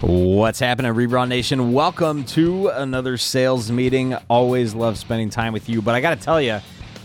What's 0.00 0.60
happening, 0.60 0.92
ReRaw 0.94 1.26
Nation? 1.26 1.72
Welcome 1.72 2.22
to 2.26 2.68
another 2.68 3.16
sales 3.16 3.72
meeting. 3.72 4.14
Always 4.30 4.72
love 4.72 4.96
spending 4.96 5.28
time 5.28 5.52
with 5.52 5.68
you, 5.68 5.82
but 5.82 5.96
I 5.96 6.00
got 6.00 6.16
to 6.16 6.24
tell 6.24 6.40
you, 6.40 6.60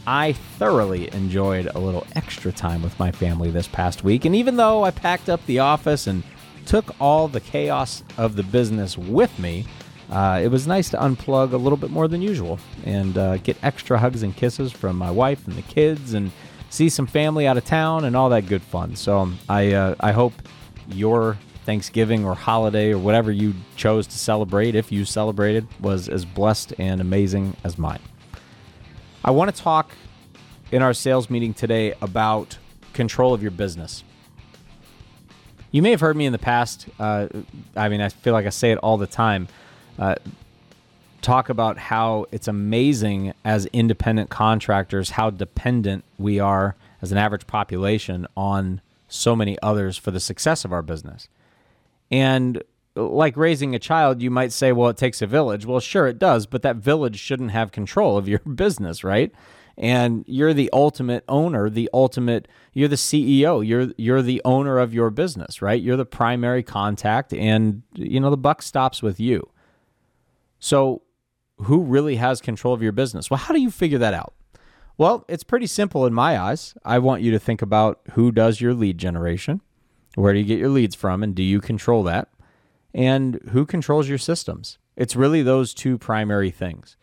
I 0.06 0.34
thoroughly 0.34 1.12
enjoyed 1.12 1.66
a 1.74 1.80
little 1.80 2.06
extra 2.16 2.52
time 2.52 2.84
with 2.84 2.98
my 3.00 3.12
family 3.12 3.50
this 3.50 3.68
past 3.68 4.04
week. 4.04 4.26
And 4.26 4.36
even 4.36 4.58
though 4.58 4.84
I 4.84 4.92
packed 4.92 5.28
up 5.28 5.44
the 5.48 5.58
office 5.58 6.06
and 6.06 6.22
took 6.68 6.96
all 7.02 7.28
the 7.28 7.40
chaos 7.40 8.04
of 8.20 8.36
the 8.36 8.44
business 8.44 8.96
with 8.96 9.40
me, 9.40 9.66
uh, 10.12 10.40
it 10.44 10.50
was 10.50 10.68
nice 10.68 10.90
to 10.92 10.98
unplug 10.98 11.52
a 11.54 11.58
little 11.58 11.78
bit 11.78 11.90
more 11.90 12.08
than 12.08 12.22
usual 12.22 12.60
and 12.86 13.18
uh, 13.18 13.38
get 13.38 13.58
extra 13.64 13.98
hugs 13.98 14.22
and 14.22 14.36
kisses 14.36 14.72
from 14.72 14.98
my 14.98 15.10
wife 15.10 15.48
and 15.48 15.56
the 15.56 15.64
kids 15.64 16.14
and 16.14 16.32
see 16.70 16.90
some 16.90 17.08
family 17.08 17.48
out 17.48 17.58
of 17.58 17.66
town 17.66 18.06
and 18.06 18.16
all 18.16 18.30
that 18.30 18.46
good 18.46 18.62
fun. 18.62 18.96
So 18.96 19.18
um, 19.18 19.40
I, 19.50 19.74
uh, 19.74 19.96
I 20.00 20.12
hope 20.12 20.34
your 20.90 21.40
Thanksgiving 21.64 22.26
or 22.26 22.36
holiday 22.36 22.92
or 22.92 23.00
whatever 23.00 23.32
you 23.32 23.54
chose 23.76 24.08
to 24.08 24.18
celebrate, 24.18 24.76
if 24.76 24.92
you 24.92 25.06
celebrated, 25.06 25.68
was 25.80 26.10
as 26.10 26.26
blessed 26.26 26.74
and 26.78 27.02
amazing 27.02 27.56
as 27.64 27.78
mine. 27.78 28.02
I 29.24 29.32
want 29.32 29.56
to 29.56 29.62
talk 29.62 29.92
in 30.72 30.82
our 30.82 30.94
sales 30.94 31.30
meeting 31.30 31.54
today 31.54 31.94
about 32.02 32.58
control 32.94 33.34
of 33.34 33.42
your 33.42 33.52
business. 33.52 34.04
You 35.72 35.82
may 35.82 35.92
have 35.92 36.02
heard 36.02 36.16
me 36.16 36.26
in 36.26 36.34
the 36.34 36.40
past. 36.40 36.88
Uh, 37.00 37.28
I 37.76 37.90
mean, 37.90 38.02
I 38.02 38.10
feel 38.10 38.34
like 38.34 38.46
I 38.46 38.50
say 38.50 38.72
it 38.72 38.78
all 38.80 38.98
the 38.98 39.08
time. 39.08 39.48
Uh, 39.98 40.16
talk 41.22 41.50
about 41.50 41.78
how 41.78 42.26
it's 42.32 42.48
amazing 42.48 43.34
as 43.46 43.66
independent 43.68 44.30
contractors 44.30 45.12
how 45.12 45.30
dependent 45.30 46.04
we 46.20 46.40
are 46.40 46.76
as 47.02 47.12
an 47.12 47.18
average 47.18 47.48
population 47.48 48.28
on 48.36 48.82
so 49.08 49.36
many 49.36 49.58
others 49.62 49.98
for 49.98 50.12
the 50.12 50.20
success 50.20 50.66
of 50.66 50.74
our 50.74 50.82
business. 50.82 51.30
And 52.14 52.62
like 52.96 53.36
raising 53.36 53.74
a 53.74 53.80
child, 53.80 54.22
you 54.22 54.30
might 54.30 54.52
say, 54.52 54.72
well, 54.72 54.90
it 54.90 54.98
takes 54.98 55.24
a 55.24 55.26
village. 55.26 55.66
Well, 55.66 55.80
sure, 55.80 56.06
it 56.06 56.20
does, 56.20 56.46
but 56.46 56.62
that 56.62 56.76
village 56.76 57.18
shouldn't 57.18 57.50
have 57.50 57.72
control 57.72 58.20
of 58.20 58.28
your 58.28 58.38
business, 58.56 59.04
right? 59.04 59.32
And 59.80 60.24
you're 60.28 60.54
the 60.54 60.70
ultimate 60.72 61.24
owner, 61.28 61.72
the 61.72 61.90
ultimate, 61.92 62.48
you're 62.74 62.88
the 62.88 62.96
CEO, 62.96 63.68
you're 63.68 63.92
you're 63.98 64.22
the 64.22 64.44
owner 64.46 64.78
of 64.78 64.94
your 64.94 65.10
business, 65.10 65.60
right? 65.60 65.82
You're 65.82 65.98
the 65.98 66.06
primary 66.06 66.62
contact 66.62 67.34
and 67.34 67.82
you 67.96 68.20
know 68.20 68.30
the 68.30 68.38
buck 68.38 68.62
stops 68.62 69.02
with 69.02 69.20
you. 69.20 69.50
So, 70.60 71.02
who 71.58 71.82
really 71.82 72.18
has 72.18 72.42
control 72.42 72.76
of 72.76 72.84
your 72.84 72.92
business? 72.92 73.32
Well, 73.32 73.40
how 73.40 73.56
do 73.56 73.60
you 73.60 73.72
figure 73.72 73.98
that 73.98 74.14
out? 74.14 74.36
Well, 75.00 75.26
it's 75.28 75.44
pretty 75.44 75.66
simple 75.66 76.06
in 76.06 76.14
my 76.14 76.40
eyes. 76.40 76.76
I 76.86 77.00
want 77.00 77.24
you 77.24 77.32
to 77.32 77.40
think 77.40 77.64
about 77.64 78.02
who 78.12 78.32
does 78.32 78.62
your 78.62 78.76
lead 78.76 79.00
generation 79.00 79.62
where 80.16 80.34
do 80.34 80.40
you 80.40 80.46
get 80.46 80.60
your 80.60 80.70
leads 80.70 80.96
from, 80.96 81.24
and 81.24 81.36
do 81.36 81.44
you 81.44 81.60
control 81.60 82.04
that? 82.04 82.30
And 82.94 83.40
who 83.52 83.66
controls 83.66 84.08
your 84.08 84.18
systems? 84.18 84.78
It's 84.96 85.16
really 85.16 85.42
those 85.42 85.74
two 85.74 85.98
primary 85.98 86.52
things. 86.52 86.96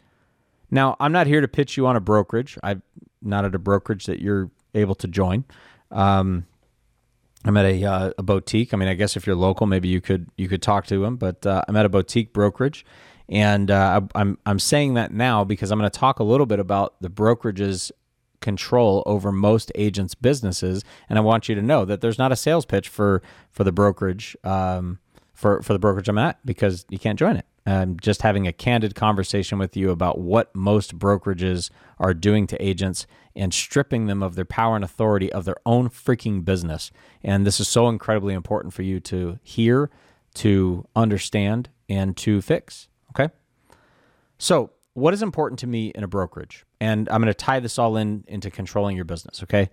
Now, 0.71 0.97
I'm 1.01 1.13
not 1.13 1.27
here 1.27 1.41
to 1.41 1.49
pitch 1.49 1.77
you 1.77 1.87
on 1.87 1.97
a 1.97 2.01
brokerage. 2.01 2.57
I'm 2.63 2.83
not 3.21 3.45
at 3.45 3.55
a 3.55 3.59
brokerage 3.59 4.07
that 4.07 4.21
you're 4.21 4.51
able 4.75 4.95
to 4.97 5.09
join. 5.09 5.45
Um, 5.91 6.47
I'm 7.45 7.57
at 7.57 7.67
a, 7.67 7.85
uh, 7.85 8.13
a 8.19 8.23
boutique. 8.23 8.73
I 8.73 8.77
mean, 8.77 8.89
I 8.89 8.95
guess 8.95 9.17
if 9.17 9.27
you're 9.27 9.35
local, 9.35 9.67
maybe 9.67 9.89
you 9.89 10.01
could 10.01 10.29
you 10.37 10.47
could 10.49 10.63
talk 10.63 10.87
to 10.87 11.01
them. 11.01 11.17
But 11.17 11.45
uh, 11.47 11.63
I'm 11.67 11.77
at 11.77 11.87
a 11.87 11.89
boutique 11.89 12.33
brokerage, 12.33 12.85
and 13.29 13.71
uh, 13.71 14.03
I'm 14.15 14.39
I'm 14.45 14.59
saying 14.59 14.95
that 14.95 15.13
now 15.13 15.43
because 15.45 15.73
I'm 15.73 15.79
going 15.79 15.91
to 15.91 15.99
talk 15.99 16.19
a 16.19 16.25
little 16.25 16.47
bit 16.47 16.61
about 16.61 17.01
the 17.01 17.09
brokerages 17.09 17.91
control 18.41 19.03
over 19.07 19.33
most 19.33 19.71
agents' 19.75 20.15
businesses. 20.15 20.85
And 21.09 21.19
I 21.19 21.23
want 21.23 21.49
you 21.49 21.55
to 21.55 21.63
know 21.63 21.85
that 21.85 22.01
there's 22.01 22.19
not 22.19 22.33
a 22.33 22.37
sales 22.37 22.65
pitch 22.65 22.89
for 22.89 23.23
for 23.51 23.65
the 23.65 23.73
brokerage 23.73 24.37
um, 24.45 24.99
for 25.35 25.63
for 25.63 25.73
the 25.73 25.79
brokerage 25.79 26.09
I'm 26.09 26.19
at 26.19 26.45
because 26.45 26.85
you 26.89 26.99
can't 26.99 27.19
join 27.19 27.37
it. 27.37 27.47
I'm 27.67 27.99
just 28.01 28.23
having 28.23 28.47
a 28.47 28.53
candid 28.53 28.95
conversation 28.95 29.59
with 29.59 29.77
you 29.77 29.91
about 29.91 30.19
what 30.19 30.55
most 30.55 30.99
brokerages 30.99 31.71
are 31.99 32.15
doing 32.15 32.47
to 32.49 32.65
agents 32.65 33.07
and 33.37 33.53
stripping 33.53 34.07
them 34.07 34.23
of 34.23 34.35
their 34.35 34.45
power 34.45 34.77
and 34.77 34.85
authority 34.85 35.33
of 35.33 35.45
their 35.45 35.57
own 35.67 35.89
freaking 35.89 36.45
business. 36.45 36.91
And 37.23 37.47
this 37.47 37.61
is 37.61 37.69
so 37.69 37.89
incredibly 37.89 38.35
important 38.35 38.73
for 38.75 38.83
you 38.83 38.99
to 39.01 39.39
hear, 39.43 39.91
to 40.35 40.87
understand, 40.97 41.69
and 41.89 42.17
to 42.19 42.41
fix. 42.41 42.89
Okay. 43.11 43.33
So 44.39 44.71
what 45.01 45.15
is 45.15 45.23
important 45.23 45.59
to 45.61 45.67
me 45.67 45.89
in 45.95 46.05
a 46.05 46.09
brokerage? 46.09 46.65
And 46.81 47.09
I'm 47.09 47.21
going 47.21 47.33
to 47.33 47.35
tie 47.35 47.61
this 47.61 47.79
all 47.79 47.97
in 47.97 48.25
into 48.29 48.51
controlling 48.51 48.97
your 48.97 49.05
business, 49.05 49.43
okay? 49.43 49.71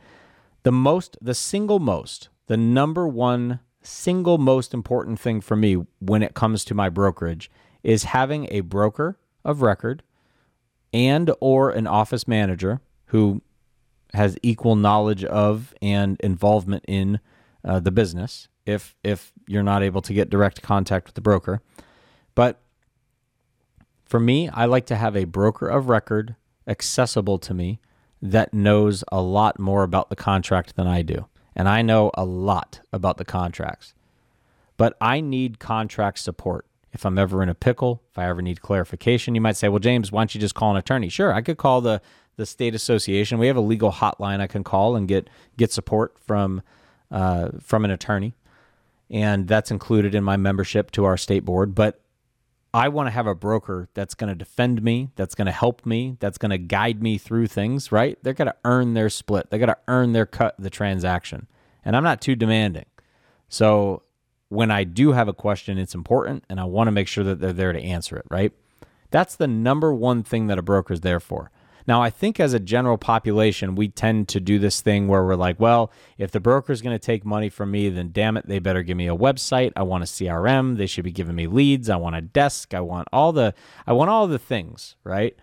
The 0.64 0.72
most, 0.72 1.18
the 1.22 1.34
single 1.34 1.80
most, 1.80 2.30
the 2.48 2.58
number 2.58 3.08
one 3.08 3.60
single 3.82 4.38
most 4.38 4.74
important 4.74 5.20
thing 5.20 5.40
for 5.40 5.56
me 5.56 5.76
when 6.00 6.24
it 6.24 6.34
comes 6.34 6.66
to 6.66 6.74
my 6.74 6.90
brokerage 6.90 7.50
is 7.84 8.06
having 8.06 8.48
a 8.52 8.62
broker 8.62 9.18
of 9.46 9.62
record 9.62 10.04
and 10.92 11.32
or 11.40 11.70
an 11.72 11.88
office 11.88 12.28
manager 12.28 12.82
who 13.08 13.42
has 14.14 14.38
equal 14.42 14.76
knowledge 14.76 15.24
of 15.24 15.74
and 15.82 16.20
involvement 16.22 16.84
in 16.88 17.20
uh, 17.64 17.80
the 17.80 17.92
business 17.92 18.48
if 18.66 18.96
if 19.04 19.32
you're 19.48 19.64
not 19.64 19.84
able 19.84 20.02
to 20.02 20.14
get 20.14 20.30
direct 20.30 20.62
contact 20.62 21.08
with 21.08 21.16
the 21.16 21.22
broker 21.22 21.62
but 22.36 22.62
for 24.08 24.20
me, 24.20 24.48
I 24.50 24.66
like 24.66 24.86
to 24.88 24.96
have 24.96 25.16
a 25.16 25.26
broker 25.26 25.68
of 25.68 25.90
record 25.90 26.36
accessible 26.66 27.38
to 27.40 27.54
me 27.54 27.80
that 28.22 28.54
knows 28.54 29.04
a 29.12 29.22
lot 29.22 29.60
more 29.60 29.84
about 29.84 30.10
the 30.10 30.16
contract 30.16 30.76
than 30.76 30.88
I 30.88 31.02
do. 31.02 31.28
And 31.56 31.68
I 31.68 31.82
know 31.82 32.12
a 32.14 32.24
lot 32.24 32.80
about 32.94 33.18
the 33.18 33.26
contracts. 33.26 33.94
But 34.78 34.96
I 35.02 35.20
need 35.20 35.60
contract 35.60 36.20
support. 36.20 36.66
If 36.94 37.06
I'm 37.06 37.18
ever 37.18 37.44
in 37.44 37.50
a 37.50 37.56
pickle, 37.56 38.02
if 38.12 38.18
I 38.18 38.28
ever 38.28 38.42
need 38.42 38.62
clarification, 38.62 39.36
you 39.36 39.42
might 39.42 39.58
say, 39.58 39.68
well, 39.68 39.80
James, 39.80 40.12
why 40.12 40.22
don't 40.22 40.34
you 40.34 40.42
just 40.42 40.56
call 40.56 40.72
an 40.72 40.78
attorney? 40.78 41.10
Sure, 41.10 41.34
I 41.34 41.42
could 41.42 41.58
call 41.58 41.82
the, 41.82 42.02
the 42.38 42.46
state 42.46 42.74
association. 42.74 43.40
We 43.40 43.48
have 43.48 43.58
a 43.58 43.62
legal 43.62 43.92
hotline 43.92 44.40
I 44.40 44.48
can 44.48 44.64
call 44.64 44.96
and 44.96 45.08
get, 45.08 45.30
get 45.58 45.72
support 45.72 46.18
from, 46.20 46.62
uh, 47.12 47.50
from 47.62 47.86
an 47.86 47.92
attorney. 47.92 48.36
And 49.10 49.48
that's 49.48 49.70
included 49.70 50.16
in 50.16 50.24
my 50.24 50.38
membership 50.38 50.92
to 50.92 51.06
our 51.06 51.18
state 51.18 51.44
board. 51.46 51.76
But 51.76 52.00
I 52.78 52.90
want 52.90 53.08
to 53.08 53.12
have 53.12 53.26
a 53.26 53.34
broker 53.34 53.90
that's 53.96 54.14
going 54.14 54.28
to 54.30 54.36
defend 54.36 54.84
me, 54.84 55.10
that's 55.16 55.34
going 55.34 55.48
to 55.48 55.52
help 55.52 55.84
me, 55.84 56.16
that's 56.20 56.38
going 56.38 56.52
to 56.52 56.60
guide 56.60 57.02
me 57.02 57.18
through 57.18 57.48
things, 57.48 57.92
right? 57.92 58.20
They're 58.22 58.34
going 58.34 58.50
to 58.50 58.56
earn 58.66 58.94
their 58.94 59.10
split. 59.10 59.50
They're 59.50 59.58
going 59.58 59.70
to 59.70 59.78
earn 59.88 60.14
their 60.14 60.28
cut 60.28 60.54
the 60.60 60.70
transaction. 60.70 61.48
And 61.84 61.96
I'm 61.96 62.04
not 62.04 62.22
too 62.22 62.36
demanding. 62.36 62.86
So 63.50 64.04
when 64.50 64.70
I 64.70 64.84
do 64.84 65.14
have 65.14 65.28
a 65.28 65.34
question, 65.34 65.80
it's 65.80 65.96
important 65.96 66.44
and 66.50 66.60
I 66.60 66.66
want 66.66 66.88
to 66.88 66.92
make 66.92 67.08
sure 67.08 67.24
that 67.24 67.40
they're 67.40 67.52
there 67.52 67.74
to 67.74 67.82
answer 67.82 68.16
it, 68.16 68.26
right? 68.30 68.54
That's 69.10 69.36
the 69.36 69.48
number 69.48 69.92
one 69.92 70.22
thing 70.22 70.46
that 70.46 70.60
a 70.60 70.62
broker 70.62 70.94
is 70.94 71.02
there 71.02 71.20
for. 71.20 71.50
Now, 71.88 72.02
I 72.02 72.10
think 72.10 72.40
as 72.40 72.54
a 72.54 72.60
general 72.60 72.98
population, 72.98 73.76
we 73.76 73.88
tend 73.88 74.28
to 74.30 74.42
do 74.42 74.60
this 74.60 74.82
thing 74.82 75.08
where 75.08 75.24
we're 75.24 75.36
like, 75.36 75.58
well, 75.58 75.92
if 76.18 76.32
the 76.32 76.42
broker 76.42 76.74
is 76.74 76.82
going 76.82 76.94
to 76.94 77.00
take 77.00 77.26
money 77.26 77.48
from 77.48 77.72
me, 77.72 77.88
then 77.88 78.12
damn 78.12 78.36
it, 78.36 78.46
they 78.46 78.60
better 78.60 78.84
give 78.84 78.98
me 78.98 79.08
a 79.08 79.16
website. 79.16 79.72
I 79.76 79.84
want 79.84 80.04
a 80.04 80.08
CRM. 80.08 80.78
They 80.78 80.86
should 80.86 81.06
be 81.06 81.12
giving 81.12 81.36
me 81.36 81.48
leads. 81.48 81.90
I 81.90 81.96
want 81.96 82.18
a 82.18 82.22
desk. 82.22 82.74
I 82.74 82.82
want 82.82 83.08
all 83.14 83.32
the 83.32 83.54
I 83.86 83.94
want 83.94 84.10
all 84.10 84.28
the 84.28 84.40
things, 84.40 84.98
right? 85.06 85.36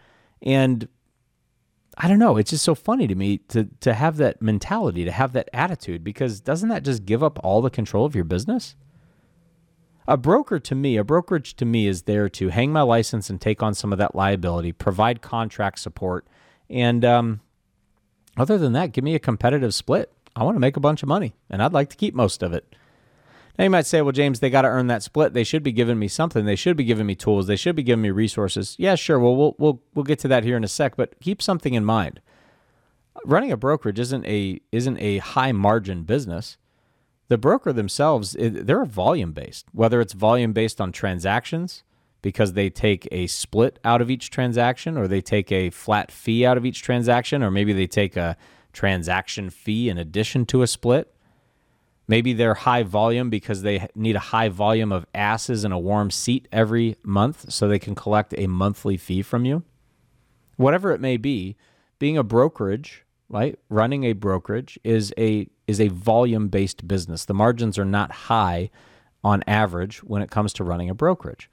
And 0.43 0.87
I 1.97 2.09
don't 2.09 2.19
know, 2.19 2.37
it's 2.37 2.51
just 2.51 2.65
so 2.65 2.75
funny 2.75 3.07
to 3.07 3.15
me 3.15 3.39
to 3.49 3.69
to 3.81 3.95
have 3.95 4.17
that 4.19 4.43
mentality, 4.43 5.05
to 5.05 5.13
have 5.13 5.33
that 5.33 5.49
attitude 5.53 6.05
because 6.05 6.41
doesn't 6.41 6.69
that 6.69 6.85
just 6.85 7.07
give 7.07 7.23
up 7.23 7.39
all 7.43 7.63
the 7.63 7.71
control 7.71 8.05
of 8.05 8.15
your 8.15 8.25
business? 8.25 8.75
A 10.07 10.19
broker 10.19 10.59
to 10.59 10.75
me, 10.75 10.99
a 10.99 11.05
brokerage 11.05 11.57
to 11.57 11.65
me 11.65 11.87
is 11.87 12.03
there 12.03 12.29
to 12.29 12.49
hang 12.49 12.73
my 12.73 12.83
license 12.83 13.31
and 13.31 13.41
take 13.41 13.63
on 13.63 13.73
some 13.73 13.91
of 13.91 13.99
that 13.99 14.15
liability, 14.15 14.73
provide 14.73 15.23
contract 15.23 15.79
support, 15.79 16.27
and 16.69 17.05
um, 17.05 17.41
other 18.37 18.59
than 18.59 18.73
that, 18.73 18.93
give 18.93 19.05
me 19.05 19.15
a 19.15 19.21
competitive 19.21 19.75
split. 19.75 20.13
I 20.37 20.43
want 20.43 20.57
to 20.57 20.61
make 20.61 20.77
a 20.77 20.81
bunch 20.81 21.03
of 21.03 21.09
money, 21.09 21.35
and 21.49 21.63
I'd 21.63 21.73
like 21.73 21.91
to 21.91 21.97
keep 21.97 22.15
most 22.15 22.43
of 22.43 22.53
it. 22.53 22.75
Now 23.59 23.65
you 23.65 23.71
might 23.71 23.87
say, 23.87 24.03
well, 24.03 24.13
James, 24.13 24.41
they 24.41 24.51
got 24.51 24.63
to 24.63 24.69
earn 24.69 24.89
that 24.89 25.05
split. 25.05 25.33
They 25.33 25.45
should 25.45 25.63
be 25.63 25.71
giving 25.71 25.99
me 25.99 26.09
something. 26.09 26.45
They 26.45 26.57
should 26.57 26.77
be 26.77 26.85
giving 26.85 27.07
me 27.07 27.15
tools. 27.15 27.47
They 27.47 27.55
should 27.55 27.77
be 27.77 27.85
giving 27.85 28.03
me 28.03 28.11
resources. 28.11 28.75
Yeah, 28.79 28.97
sure. 28.97 29.19
Well, 29.21 29.37
we'll 29.37 29.55
we'll 29.59 29.83
we'll 29.95 30.05
get 30.05 30.19
to 30.21 30.29
that 30.29 30.43
here 30.43 30.57
in 30.57 30.65
a 30.65 30.69
sec, 30.69 30.97
but 30.97 31.21
keep 31.21 31.41
something 31.41 31.75
in 31.75 31.85
mind. 31.85 32.21
Running 33.25 33.53
a 33.53 33.57
brokerage 33.57 34.01
isn't 34.01 34.27
a 34.27 34.61
isn't 34.73 34.99
a 34.99 35.19
high 35.19 35.53
margin 35.53 36.03
business. 36.03 36.57
The 37.29 37.39
broker 37.39 37.73
themselves, 37.73 38.37
they're 38.39 38.85
volume 38.85 39.33
based. 39.33 39.67
Whether 39.73 40.01
it's 40.01 40.13
volume 40.13 40.53
based 40.53 40.81
on 40.81 40.93
transactions, 40.93 41.85
because 42.25 42.55
they 42.55 42.71
take 42.71 43.07
a 43.13 43.27
split 43.27 43.79
out 43.85 44.01
of 44.01 44.11
each 44.11 44.31
transaction 44.31 44.97
or 44.97 45.07
they 45.07 45.21
take 45.21 45.53
a 45.53 45.69
flat 45.69 46.11
fee 46.11 46.47
out 46.47 46.57
of 46.57 46.65
each 46.65 46.81
transaction 46.81 47.43
or 47.43 47.51
maybe 47.51 47.75
they 47.75 47.87
take 47.87 48.17
a 48.17 48.35
transaction 48.73 49.51
fee 49.51 49.91
in 49.91 49.99
addition 49.99 50.47
to 50.47 50.63
a 50.63 50.67
split. 50.67 51.15
Maybe 52.09 52.33
they're 52.33 52.55
high 52.55 52.83
volume 52.83 53.29
because 53.29 53.61
they 53.61 53.89
need 53.95 54.17
a 54.17 54.31
high 54.31 54.49
volume 54.49 54.91
of 54.91 55.05
asses 55.15 55.67
in 55.67 55.73
a 55.73 55.79
warm 55.79 56.11
seat 56.11 56.49
every 56.51 56.97
month 57.03 57.53
so 57.53 57.69
they 57.69 57.79
can 57.79 57.95
collect 57.95 58.33
a 58.39 58.47
monthly 58.47 58.97
fee 58.97 59.21
from 59.21 59.45
you. 59.45 59.63
Whatever 60.57 60.93
it 60.93 61.03
may 61.03 61.19
be, 61.19 61.59
being 61.99 62.17
a 62.17 62.25
brokerage, 62.25 63.05
right? 63.29 63.59
Running 63.69 64.05
a 64.05 64.15
brokerage 64.15 64.79
is 64.83 65.13
a 65.19 65.47
is 65.67 65.79
a 65.79 65.89
volume 65.89 66.49
based 66.49 66.89
business. 66.89 67.27
The 67.27 67.35
margins 67.35 67.79
are 67.79 67.85
not 67.85 68.13
high 68.13 68.71
on 69.23 69.45
average 69.47 70.03
when 70.03 70.23
it 70.23 70.31
comes 70.31 70.55
to 70.55 70.65
running 70.65 70.89
a 70.89 70.95
brokerage. 70.95 71.51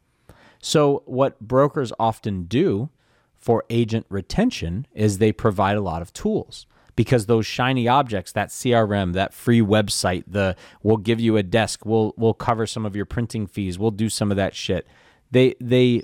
So, 0.61 1.03
what 1.05 1.39
brokers 1.39 1.91
often 1.99 2.43
do 2.43 2.89
for 3.37 3.65
agent 3.69 4.05
retention 4.09 4.85
is 4.93 5.17
they 5.17 5.31
provide 5.31 5.75
a 5.75 5.81
lot 5.81 6.01
of 6.01 6.13
tools 6.13 6.67
because 6.95 7.25
those 7.25 7.45
shiny 7.45 7.87
objects, 7.87 8.31
that 8.33 8.49
CRM, 8.49 9.13
that 9.13 9.33
free 9.33 9.61
website, 9.61 10.23
the 10.27 10.55
we'll 10.83 10.97
give 10.97 11.19
you 11.19 11.37
a 11.37 11.43
desk, 11.43 11.85
we'll 11.85 12.13
we'll 12.15 12.35
cover 12.35 12.67
some 12.67 12.85
of 12.85 12.95
your 12.95 13.05
printing 13.05 13.47
fees, 13.47 13.79
we'll 13.79 13.91
do 13.91 14.09
some 14.09 14.29
of 14.29 14.37
that 14.37 14.55
shit. 14.55 14.87
They 15.31 15.55
they 15.59 16.03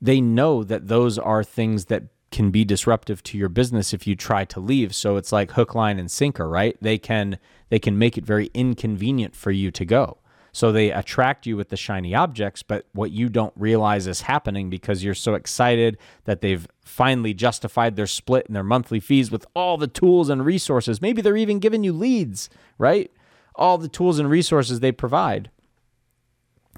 they 0.00 0.20
know 0.20 0.64
that 0.64 0.88
those 0.88 1.16
are 1.16 1.44
things 1.44 1.84
that 1.86 2.04
can 2.32 2.50
be 2.50 2.64
disruptive 2.64 3.22
to 3.22 3.38
your 3.38 3.50
business 3.50 3.92
if 3.92 4.06
you 4.06 4.16
try 4.16 4.44
to 4.46 4.58
leave. 4.58 4.94
So 4.94 5.16
it's 5.16 5.30
like 5.30 5.52
hook, 5.52 5.74
line, 5.74 5.98
and 5.98 6.10
sinker, 6.10 6.48
right? 6.48 6.76
They 6.80 6.98
can 6.98 7.38
they 7.68 7.78
can 7.78 7.96
make 7.96 8.18
it 8.18 8.24
very 8.24 8.50
inconvenient 8.54 9.36
for 9.36 9.52
you 9.52 9.70
to 9.70 9.84
go. 9.84 10.18
So 10.54 10.70
they 10.70 10.90
attract 10.90 11.46
you 11.46 11.56
with 11.56 11.70
the 11.70 11.78
shiny 11.78 12.14
objects, 12.14 12.62
but 12.62 12.86
what 12.92 13.10
you 13.10 13.30
don't 13.30 13.54
realize 13.56 14.06
is 14.06 14.22
happening 14.22 14.68
because 14.68 15.02
you're 15.02 15.14
so 15.14 15.32
excited 15.34 15.96
that 16.24 16.42
they've 16.42 16.68
finally 16.84 17.32
justified 17.32 17.96
their 17.96 18.06
split 18.06 18.46
and 18.46 18.54
their 18.54 18.62
monthly 18.62 19.00
fees 19.00 19.30
with 19.30 19.46
all 19.56 19.78
the 19.78 19.86
tools 19.86 20.28
and 20.28 20.44
resources. 20.44 21.00
Maybe 21.00 21.22
they're 21.22 21.38
even 21.38 21.58
giving 21.58 21.84
you 21.84 21.94
leads, 21.94 22.50
right? 22.76 23.10
All 23.54 23.78
the 23.78 23.88
tools 23.88 24.18
and 24.18 24.28
resources 24.28 24.80
they 24.80 24.92
provide. 24.92 25.50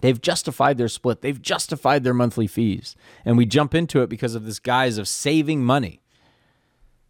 They've 0.03 0.21
justified 0.21 0.79
their 0.79 0.89
split. 0.89 1.23
They've 1.23 1.43
justified 1.43 2.05
their 2.05 2.15
monthly 2.15 2.47
fees. 2.47 2.95
And 3.25 3.37
we 3.37 3.47
jump 3.47 3.75
into 3.75 4.03
it 4.03 4.09
because 4.09 4.37
of 4.37 4.45
this 4.45 4.61
guise 4.61 4.99
of 4.99 5.09
saving 5.09 5.65
money. 5.65 6.01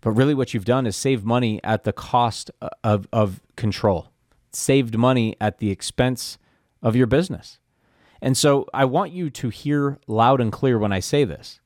But 0.01 0.13
really, 0.13 0.35
what 0.35 0.55
you've 0.55 0.65
done 0.65 0.87
is 0.87 0.97
save 0.97 1.25
money 1.25 1.61
at 1.65 1.85
the 1.85 1.93
cost 1.93 2.51
of, 2.83 3.07
of 3.13 3.41
control, 3.57 4.13
saved 4.53 4.97
money 4.97 5.35
at 5.41 5.59
the 5.59 5.71
expense 5.71 6.39
of 6.85 6.95
your 6.95 7.09
business. 7.09 7.59
And 8.23 8.37
so 8.37 8.67
I 8.73 8.85
want 8.85 9.11
you 9.11 9.29
to 9.31 9.49
hear 9.49 9.99
loud 10.07 10.41
and 10.41 10.53
clear 10.53 10.79
when 10.79 10.93
I 10.93 11.01
say 11.01 11.25
this. 11.25 11.61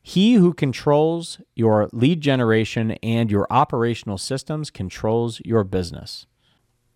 He 0.00 0.34
who 0.34 0.54
controls 0.54 1.40
your 1.56 1.88
lead 1.92 2.20
generation 2.20 2.92
and 3.02 3.28
your 3.28 3.48
operational 3.50 4.18
systems 4.18 4.70
controls 4.70 5.40
your 5.44 5.64
business. 5.64 6.26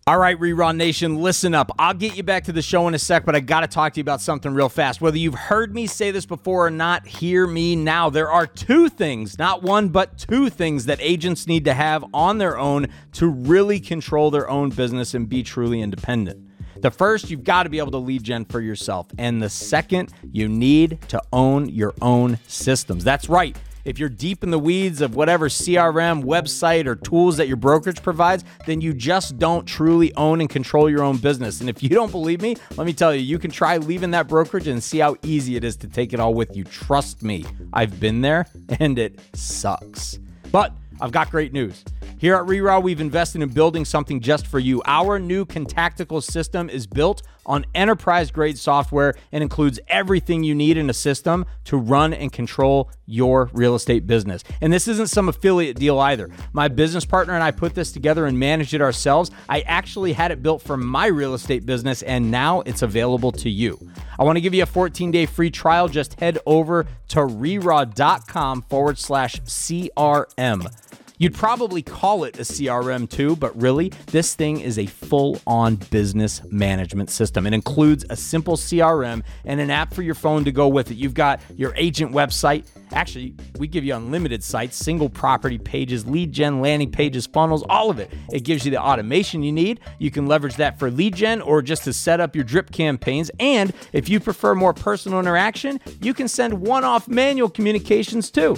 All 0.07 0.17
right, 0.17 0.39
ReRaw 0.39 0.75
Nation, 0.75 1.17
listen 1.17 1.53
up. 1.53 1.71
I'll 1.77 1.93
get 1.93 2.17
you 2.17 2.23
back 2.23 2.45
to 2.45 2.51
the 2.51 2.61
show 2.61 2.87
in 2.87 2.95
a 2.95 2.99
sec, 2.99 3.23
but 3.23 3.35
I 3.35 3.39
got 3.39 3.59
to 3.59 3.67
talk 3.67 3.93
to 3.93 3.99
you 3.99 4.01
about 4.01 4.19
something 4.19 4.51
real 4.51 4.69
fast. 4.69 4.99
Whether 4.99 5.19
you've 5.19 5.35
heard 5.35 5.75
me 5.75 5.85
say 5.85 6.09
this 6.09 6.25
before 6.25 6.65
or 6.65 6.71
not, 6.71 7.05
hear 7.05 7.45
me 7.45 7.75
now. 7.75 8.09
There 8.09 8.31
are 8.31 8.47
two 8.47 8.89
things, 8.89 9.37
not 9.37 9.61
one, 9.61 9.89
but 9.89 10.17
two 10.17 10.49
things 10.49 10.85
that 10.85 10.97
agents 11.01 11.45
need 11.45 11.65
to 11.65 11.75
have 11.75 12.03
on 12.15 12.39
their 12.39 12.57
own 12.57 12.87
to 13.13 13.27
really 13.27 13.79
control 13.79 14.31
their 14.31 14.49
own 14.49 14.69
business 14.69 15.13
and 15.13 15.29
be 15.29 15.43
truly 15.43 15.81
independent. 15.81 16.47
The 16.81 16.91
first, 16.91 17.29
you've 17.29 17.43
got 17.43 17.63
to 17.63 17.69
be 17.69 17.77
able 17.77 17.91
to 17.91 17.97
lead 17.97 18.23
gen 18.23 18.45
for 18.45 18.59
yourself. 18.59 19.07
And 19.17 19.41
the 19.41 19.49
second, 19.49 20.11
you 20.31 20.49
need 20.49 20.99
to 21.09 21.21
own 21.31 21.69
your 21.69 21.93
own 22.01 22.39
systems. 22.47 23.03
That's 23.03 23.29
right. 23.29 23.55
If 23.83 23.97
you're 23.97 24.09
deep 24.09 24.43
in 24.43 24.51
the 24.51 24.59
weeds 24.59 25.01
of 25.01 25.15
whatever 25.15 25.49
CRM, 25.49 26.23
website, 26.23 26.85
or 26.85 26.95
tools 26.95 27.37
that 27.37 27.47
your 27.47 27.57
brokerage 27.57 28.01
provides, 28.03 28.43
then 28.65 28.81
you 28.81 28.93
just 28.93 29.39
don't 29.39 29.65
truly 29.65 30.13
own 30.15 30.39
and 30.39 30.49
control 30.49 30.89
your 30.89 31.03
own 31.03 31.17
business. 31.17 31.61
And 31.61 31.69
if 31.69 31.81
you 31.81 31.89
don't 31.89 32.11
believe 32.11 32.41
me, 32.41 32.55
let 32.77 32.85
me 32.85 32.93
tell 32.93 33.13
you, 33.13 33.21
you 33.21 33.39
can 33.39 33.49
try 33.49 33.77
leaving 33.77 34.11
that 34.11 34.27
brokerage 34.27 34.67
and 34.67 34.83
see 34.83 34.99
how 34.99 35.15
easy 35.23 35.55
it 35.55 35.63
is 35.63 35.75
to 35.77 35.87
take 35.87 36.13
it 36.13 36.19
all 36.19 36.33
with 36.33 36.55
you. 36.55 36.63
Trust 36.63 37.23
me, 37.23 37.45
I've 37.73 37.99
been 37.99 38.21
there 38.21 38.45
and 38.79 38.99
it 38.99 39.19
sucks. 39.33 40.19
But 40.51 40.73
I've 41.01 41.11
got 41.11 41.31
great 41.31 41.51
news. 41.51 41.83
Here 42.19 42.35
at 42.35 42.43
ReRaw, 42.43 42.83
we've 42.83 43.01
invested 43.01 43.41
in 43.41 43.49
building 43.49 43.83
something 43.83 44.21
just 44.21 44.45
for 44.45 44.59
you. 44.59 44.83
Our 44.85 45.17
new 45.17 45.43
Contactical 45.43 46.21
system 46.21 46.69
is 46.69 46.85
built 46.85 47.23
on 47.47 47.65
enterprise 47.73 48.29
grade 48.29 48.59
software 48.59 49.15
and 49.31 49.41
includes 49.41 49.79
everything 49.87 50.43
you 50.43 50.53
need 50.53 50.77
in 50.77 50.87
a 50.87 50.93
system 50.93 51.45
to 51.65 51.77
run 51.77 52.13
and 52.13 52.31
control 52.31 52.91
your 53.07 53.49
real 53.53 53.73
estate 53.73 54.05
business. 54.05 54.43
And 54.61 54.71
this 54.71 54.87
isn't 54.87 55.07
some 55.07 55.29
affiliate 55.29 55.77
deal 55.77 55.97
either. 55.97 56.29
My 56.53 56.67
business 56.67 57.05
partner 57.05 57.33
and 57.33 57.43
I 57.43 57.49
put 57.49 57.73
this 57.73 57.91
together 57.91 58.27
and 58.27 58.37
managed 58.37 58.75
it 58.75 58.81
ourselves. 58.81 59.31
I 59.49 59.61
actually 59.61 60.13
had 60.13 60.29
it 60.29 60.43
built 60.43 60.61
for 60.61 60.77
my 60.77 61.07
real 61.07 61.33
estate 61.33 61.65
business 61.65 62.03
and 62.03 62.29
now 62.29 62.61
it's 62.61 62.83
available 62.83 63.31
to 63.31 63.49
you. 63.49 63.79
I 64.19 64.23
want 64.23 64.37
to 64.37 64.41
give 64.41 64.53
you 64.53 64.61
a 64.61 64.67
14 64.67 65.09
day 65.09 65.25
free 65.25 65.49
trial. 65.49 65.87
Just 65.87 66.19
head 66.19 66.37
over 66.45 66.85
to 67.09 67.21
reraw.com 67.21 68.61
forward 68.61 68.99
slash 68.99 69.41
CRM. 69.41 70.90
You'd 71.21 71.35
probably 71.35 71.83
call 71.83 72.23
it 72.23 72.39
a 72.39 72.41
CRM 72.41 73.07
too, 73.07 73.35
but 73.35 73.55
really, 73.61 73.89
this 74.07 74.33
thing 74.33 74.59
is 74.59 74.79
a 74.79 74.87
full 74.87 75.39
on 75.45 75.75
business 75.75 76.41
management 76.49 77.11
system. 77.11 77.45
It 77.45 77.53
includes 77.53 78.03
a 78.09 78.15
simple 78.15 78.57
CRM 78.57 79.21
and 79.45 79.61
an 79.61 79.69
app 79.69 79.93
for 79.93 80.01
your 80.01 80.15
phone 80.15 80.43
to 80.45 80.51
go 80.51 80.67
with 80.67 80.89
it. 80.89 80.95
You've 80.95 81.13
got 81.13 81.39
your 81.55 81.75
agent 81.75 82.11
website. 82.11 82.65
Actually, 82.91 83.35
we 83.59 83.67
give 83.67 83.85
you 83.85 83.93
unlimited 83.93 84.43
sites, 84.43 84.75
single 84.75 85.09
property 85.09 85.59
pages, 85.59 86.07
lead 86.07 86.31
gen, 86.31 86.59
landing 86.59 86.89
pages, 86.89 87.27
funnels, 87.27 87.63
all 87.69 87.91
of 87.91 87.99
it. 87.99 88.11
It 88.33 88.39
gives 88.39 88.65
you 88.65 88.71
the 88.71 88.81
automation 88.81 89.43
you 89.43 89.51
need. 89.51 89.79
You 89.99 90.09
can 90.09 90.25
leverage 90.25 90.55
that 90.55 90.79
for 90.79 90.89
lead 90.89 91.13
gen 91.13 91.39
or 91.39 91.61
just 91.61 91.83
to 91.83 91.93
set 91.93 92.19
up 92.19 92.35
your 92.35 92.45
drip 92.45 92.71
campaigns. 92.71 93.29
And 93.39 93.73
if 93.93 94.09
you 94.09 94.19
prefer 94.19 94.55
more 94.55 94.73
personal 94.73 95.19
interaction, 95.19 95.79
you 96.01 96.15
can 96.15 96.27
send 96.27 96.55
one 96.55 96.83
off 96.83 97.07
manual 97.07 97.47
communications 97.47 98.31
too. 98.31 98.57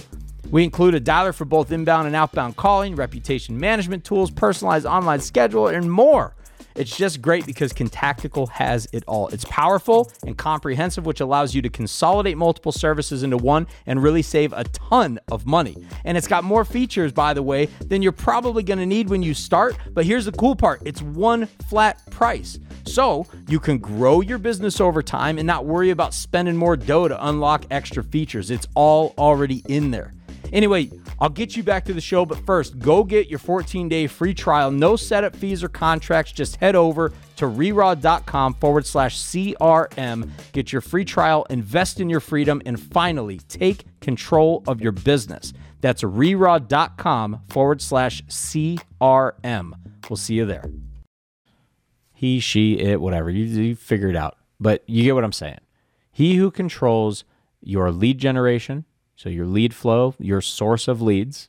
We 0.52 0.64
include 0.64 0.96
a 0.96 1.02
dialer 1.02 1.34
for 1.34 1.46
both 1.46 1.72
inbound 1.72 2.08
and 2.08 2.16
outbound 2.16 2.58
calling, 2.58 2.96
reputation 2.96 3.60
management 3.60 4.04
tools, 4.04 4.30
personalized 4.30 4.86
online 4.86 5.20
schedule, 5.20 5.68
and 5.68 5.92
more. 5.92 6.36
It's 6.76 6.96
just 6.96 7.22
great 7.22 7.46
because 7.46 7.72
Contactical 7.72 8.48
has 8.48 8.88
it 8.94 9.04
all. 9.08 9.28
It's 9.28 9.46
powerful 9.46 10.12
and 10.26 10.38
comprehensive, 10.38 11.06
which 11.06 11.20
allows 11.20 11.54
you 11.54 11.62
to 11.62 11.70
consolidate 11.70 12.38
multiple 12.38 12.72
services 12.72 13.22
into 13.24 13.38
one 13.38 13.68
and 13.86 14.02
really 14.02 14.24
save 14.24 14.54
a 14.54 14.64
ton 14.66 15.20
of 15.32 15.46
money. 15.46 15.78
And 16.04 16.18
it's 16.18 16.28
got 16.28 16.44
more 16.44 16.66
features, 16.66 17.12
by 17.12 17.34
the 17.34 17.44
way, 17.44 17.68
than 17.86 18.02
you're 18.02 18.12
probably 18.12 18.64
to 18.64 18.86
need 18.86 19.10
when 19.10 19.22
you 19.22 19.34
start. 19.34 19.78
But 19.92 20.06
here's 20.06 20.26
the 20.26 20.32
cool 20.32 20.56
part 20.56 20.82
it's 20.86 21.02
one 21.02 21.46
flat 21.70 22.04
price. 22.10 22.60
So 22.86 23.28
you 23.48 23.60
can 23.60 23.78
grow 23.78 24.22
your 24.22 24.40
business 24.40 24.82
over 24.82 25.04
time 25.04 25.38
and 25.38 25.46
not 25.46 25.66
worry 25.66 25.92
about 25.92 26.14
spending 26.14 26.56
more 26.56 26.76
dough 26.76 27.08
to 27.08 27.28
unlock 27.28 27.66
extra 27.70 28.04
features. 28.04 28.50
It's 28.50 28.68
all 28.74 29.14
already 29.18 29.64
in 29.68 29.92
there. 29.92 30.12
Anyway, 30.54 30.92
I'll 31.20 31.30
get 31.30 31.58
you 31.58 31.64
back 31.64 31.84
to 31.86 31.94
the 31.94 32.00
show, 32.00 32.26
but 32.28 32.38
first, 32.46 32.78
go 32.78 33.04
get 33.04 33.28
your 33.28 33.40
14 33.40 33.90
day 33.90 34.06
free 34.06 34.36
trial. 34.36 34.70
No 34.70 34.96
setup 34.96 35.36
fees 35.36 35.64
or 35.64 35.68
contracts. 35.68 36.32
Just 36.32 36.58
head 36.58 36.76
over 36.76 37.12
to 37.38 37.46
reraw.com 37.46 38.54
forward 38.54 38.86
slash 38.86 39.18
CRM. 39.18 40.30
Get 40.52 40.72
your 40.72 40.82
free 40.82 41.06
trial, 41.06 41.46
invest 41.50 42.00
in 42.00 42.08
your 42.08 42.20
freedom, 42.20 42.62
and 42.68 42.80
finally 42.80 43.40
take 43.50 43.86
control 44.00 44.64
of 44.68 44.80
your 44.80 44.92
business. 44.92 45.54
That's 45.82 46.04
reraw.com 46.04 47.42
forward 47.50 47.82
slash 47.82 48.24
CRM. 48.26 49.74
We'll 50.08 50.18
see 50.18 50.36
you 50.36 50.46
there. 50.46 50.70
He, 52.14 52.40
she, 52.40 52.80
it, 52.80 53.02
whatever. 53.02 53.32
You, 53.32 53.46
you 53.46 53.76
figure 53.76 54.10
it 54.10 54.16
out. 54.16 54.38
But 54.60 54.84
you 54.86 55.04
get 55.04 55.16
what 55.16 55.24
I'm 55.24 55.34
saying. 55.34 55.60
He 56.12 56.36
who 56.36 56.52
controls 56.52 57.24
your 57.60 57.92
lead 57.92 58.20
generation, 58.20 58.86
so 59.24 59.30
your 59.30 59.46
lead 59.46 59.74
flow, 59.74 60.16
your 60.20 60.42
source 60.42 60.90
of 60.90 61.02
leads, 61.02 61.48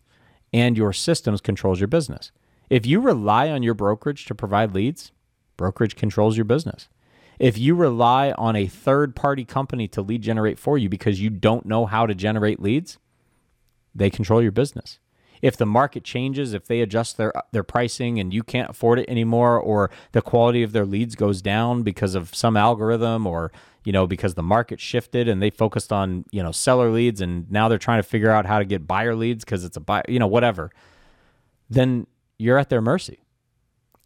and 0.53 0.77
your 0.79 0.93
systems 0.93 1.41
controls 1.41 1.81
your 1.81 1.89
business. 1.89 2.31
If 2.71 2.87
you 2.87 3.01
rely 3.01 3.51
on 3.51 3.65
your 3.65 3.75
brokerage 3.75 4.27
to 4.27 4.35
provide 4.35 4.73
leads, 4.73 5.11
brokerage 5.57 5.97
controls 5.97 6.37
your 6.37 6.45
business. 6.45 6.89
If 7.41 7.59
you 7.59 7.75
rely 7.75 8.31
on 8.39 8.55
a 8.55 8.69
third 8.69 9.17
party 9.17 9.45
company 9.45 9.89
to 9.89 10.03
lead 10.03 10.23
generate 10.23 10.57
for 10.57 10.79
you 10.79 10.89
because 10.89 11.21
you 11.21 11.31
don't 11.31 11.67
know 11.67 11.85
how 11.85 12.07
to 12.07 12.15
generate 12.15 12.63
leads, 12.63 12.99
they 13.93 14.09
control 14.09 14.41
your 14.41 14.53
business. 14.53 15.01
If 15.45 15.59
the 15.59 15.67
market 15.67 16.05
changes, 16.05 16.55
if 16.55 16.69
they 16.69 16.81
adjust 16.81 17.19
their 17.19 17.31
their 17.53 17.63
pricing 17.63 18.19
and 18.19 18.33
you 18.33 18.43
can't 18.43 18.71
afford 18.71 18.99
it 18.99 19.11
anymore 19.11 19.61
or 19.61 19.91
the 20.13 20.23
quality 20.23 20.63
of 20.63 20.73
their 20.73 20.87
leads 20.87 21.15
goes 21.17 21.43
down 21.43 21.83
because 21.83 22.15
of 22.15 22.35
some 22.35 22.57
algorithm 22.57 23.27
or 23.27 23.53
you 23.85 23.93
know, 23.93 24.07
because 24.07 24.37
the 24.37 24.43
market 24.43 24.81
shifted 24.81 25.29
and 25.29 25.43
they 25.43 25.51
focused 25.51 25.93
on, 25.93 26.25
you 26.31 26.43
know, 26.43 26.51
seller 26.51 26.91
leads 26.91 27.21
and 27.21 27.51
now 27.51 27.69
they're 27.69 27.77
trying 27.77 27.99
to 27.99 28.09
figure 28.09 28.31
out 28.31 28.47
how 28.47 28.59
to 28.59 28.65
get 28.65 28.87
buyer 28.87 29.15
leads 29.15 29.45
because 29.45 29.65
it's 29.65 29.77
a 29.77 29.81
buy, 29.81 30.03
you 30.09 30.19
know, 30.19 30.27
whatever, 30.27 30.71
then 31.69 32.07
you're 32.39 32.57
at 32.57 32.71
their 32.71 32.81
mercy. 32.81 33.19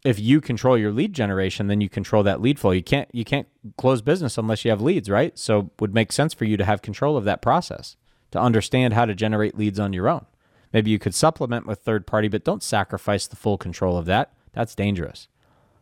If 0.04 0.18
you 0.18 0.40
control 0.40 0.76
your 0.76 0.90
lead 0.90 1.12
generation, 1.12 1.68
then 1.68 1.80
you 1.80 1.88
control 1.88 2.24
that 2.24 2.40
lead 2.40 2.58
flow. 2.58 2.72
You 2.72 2.82
can't 2.82 3.08
you 3.12 3.24
can't 3.24 3.46
close 3.76 4.02
business 4.02 4.36
unless 4.38 4.64
you 4.64 4.72
have 4.72 4.82
leads, 4.82 5.08
right? 5.08 5.38
So 5.38 5.70
would 5.78 5.94
make 5.94 6.10
sense 6.10 6.34
for 6.34 6.46
you 6.46 6.56
to 6.56 6.64
have 6.64 6.82
control 6.82 7.16
of 7.16 7.22
that 7.26 7.40
process, 7.40 7.96
to 8.32 8.40
understand 8.40 8.94
how 8.94 9.04
to 9.04 9.14
generate 9.14 9.56
leads 9.56 9.78
on 9.78 9.92
your 9.92 10.08
own. 10.08 10.26
Maybe 10.72 10.90
you 10.90 10.98
could 10.98 11.14
supplement 11.14 11.66
with 11.66 11.80
third 11.80 12.06
party, 12.06 12.28
but 12.28 12.44
don't 12.44 12.62
sacrifice 12.62 13.26
the 13.26 13.36
full 13.36 13.58
control 13.58 13.96
of 13.96 14.06
that. 14.06 14.32
That's 14.52 14.74
dangerous. 14.74 15.28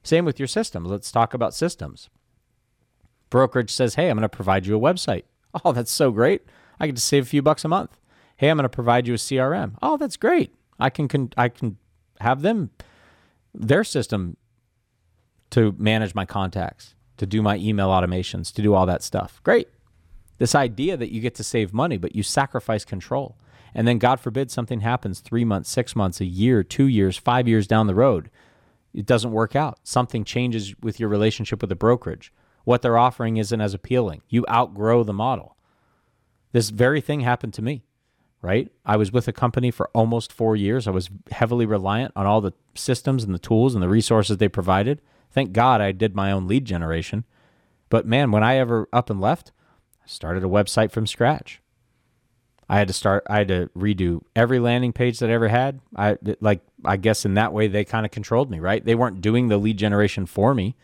Same 0.02 0.24
with 0.24 0.38
your 0.38 0.46
systems. 0.46 0.88
Let's 0.88 1.10
talk 1.10 1.34
about 1.34 1.54
systems 1.54 2.08
brokerage 3.30 3.70
says, 3.70 3.96
hey, 3.96 4.08
I'm 4.08 4.16
going 4.16 4.22
to 4.22 4.28
provide 4.28 4.66
you 4.66 4.76
a 4.76 4.80
website. 4.80 5.24
Oh, 5.64 5.72
that's 5.72 5.90
so 5.90 6.10
great. 6.10 6.42
I 6.78 6.84
get 6.84 6.96
to 6.96 7.02
save 7.02 7.22
a 7.22 7.26
few 7.26 7.40
bucks 7.40 7.64
a 7.64 7.68
month. 7.68 7.98
Hey, 8.36 8.50
I'm 8.50 8.58
going 8.58 8.64
to 8.64 8.68
provide 8.68 9.06
you 9.06 9.14
a 9.14 9.16
CRM. 9.16 9.76
Oh, 9.80 9.96
that's 9.96 10.18
great. 10.18 10.54
I 10.78 10.90
can, 10.90 11.32
I 11.34 11.48
can 11.48 11.78
have 12.20 12.42
them 12.42 12.72
their 13.54 13.82
system 13.82 14.36
to 15.50 15.74
manage 15.78 16.14
my 16.14 16.26
contacts. 16.26 16.94
to 17.16 17.24
do 17.24 17.40
my 17.40 17.56
email 17.56 17.88
automations, 17.88 18.52
to 18.52 18.60
do 18.60 18.74
all 18.74 18.84
that 18.84 19.02
stuff. 19.02 19.40
Great. 19.44 19.68
This 20.36 20.54
idea 20.54 20.98
that 20.98 21.10
you 21.10 21.22
get 21.22 21.34
to 21.36 21.44
save 21.44 21.72
money, 21.72 21.96
but 21.96 22.14
you 22.14 22.22
sacrifice 22.22 22.84
control. 22.84 23.38
And 23.76 23.86
then, 23.86 23.98
God 23.98 24.20
forbid, 24.20 24.50
something 24.50 24.80
happens 24.80 25.20
three 25.20 25.44
months, 25.44 25.68
six 25.68 25.94
months, 25.94 26.18
a 26.22 26.24
year, 26.24 26.62
two 26.64 26.86
years, 26.86 27.18
five 27.18 27.46
years 27.46 27.66
down 27.66 27.86
the 27.86 27.94
road. 27.94 28.30
It 28.94 29.04
doesn't 29.04 29.32
work 29.32 29.54
out. 29.54 29.78
Something 29.82 30.24
changes 30.24 30.74
with 30.80 30.98
your 30.98 31.10
relationship 31.10 31.60
with 31.60 31.68
the 31.68 31.76
brokerage. 31.76 32.32
What 32.64 32.80
they're 32.80 32.96
offering 32.96 33.36
isn't 33.36 33.60
as 33.60 33.74
appealing. 33.74 34.22
You 34.30 34.46
outgrow 34.48 35.04
the 35.04 35.12
model. 35.12 35.58
This 36.52 36.70
very 36.70 37.02
thing 37.02 37.20
happened 37.20 37.52
to 37.52 37.62
me, 37.62 37.84
right? 38.40 38.72
I 38.86 38.96
was 38.96 39.12
with 39.12 39.28
a 39.28 39.32
company 39.32 39.70
for 39.70 39.90
almost 39.92 40.32
four 40.32 40.56
years. 40.56 40.88
I 40.88 40.92
was 40.92 41.10
heavily 41.30 41.66
reliant 41.66 42.12
on 42.16 42.24
all 42.24 42.40
the 42.40 42.54
systems 42.74 43.24
and 43.24 43.34
the 43.34 43.38
tools 43.38 43.74
and 43.74 43.82
the 43.82 43.90
resources 43.90 44.38
they 44.38 44.48
provided. 44.48 45.02
Thank 45.30 45.52
God 45.52 45.82
I 45.82 45.92
did 45.92 46.16
my 46.16 46.32
own 46.32 46.48
lead 46.48 46.64
generation. 46.64 47.26
But 47.90 48.06
man, 48.06 48.30
when 48.30 48.42
I 48.42 48.56
ever 48.56 48.88
up 48.90 49.10
and 49.10 49.20
left, 49.20 49.52
I 50.02 50.06
started 50.06 50.42
a 50.42 50.48
website 50.48 50.92
from 50.92 51.06
scratch. 51.06 51.60
I 52.68 52.78
had 52.78 52.88
to 52.88 52.94
start. 52.94 53.24
I 53.28 53.38
had 53.38 53.48
to 53.48 53.70
redo 53.76 54.22
every 54.34 54.58
landing 54.58 54.92
page 54.92 55.20
that 55.20 55.30
I 55.30 55.34
ever 55.34 55.48
had. 55.48 55.80
I 55.94 56.16
like. 56.40 56.62
I 56.84 56.96
guess 56.96 57.24
in 57.24 57.34
that 57.34 57.52
way 57.52 57.68
they 57.68 57.84
kind 57.84 58.04
of 58.04 58.12
controlled 58.12 58.50
me, 58.50 58.58
right? 58.58 58.84
They 58.84 58.94
weren't 58.94 59.20
doing 59.20 59.48
the 59.48 59.58
lead 59.58 59.76
generation 59.76 60.26
for 60.26 60.54
me, 60.54 60.74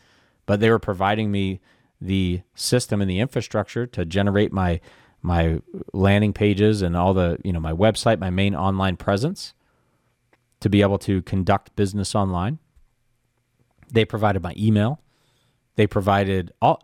but 0.46 0.60
they 0.60 0.70
were 0.70 0.78
providing 0.78 1.32
me 1.32 1.60
the 2.00 2.42
system 2.54 3.00
and 3.00 3.10
the 3.10 3.20
infrastructure 3.20 3.86
to 3.86 4.04
generate 4.04 4.52
my 4.52 4.80
my 5.22 5.60
landing 5.92 6.32
pages 6.32 6.82
and 6.82 6.96
all 6.96 7.14
the 7.14 7.38
you 7.42 7.52
know 7.52 7.60
my 7.60 7.72
website, 7.72 8.18
my 8.18 8.30
main 8.30 8.54
online 8.54 8.96
presence, 8.96 9.54
to 10.60 10.68
be 10.68 10.82
able 10.82 10.98
to 10.98 11.22
conduct 11.22 11.74
business 11.74 12.14
online. 12.14 12.58
They 13.90 14.04
provided 14.04 14.42
my 14.42 14.54
email. 14.56 15.00
They 15.76 15.86
provided 15.86 16.52
all 16.60 16.80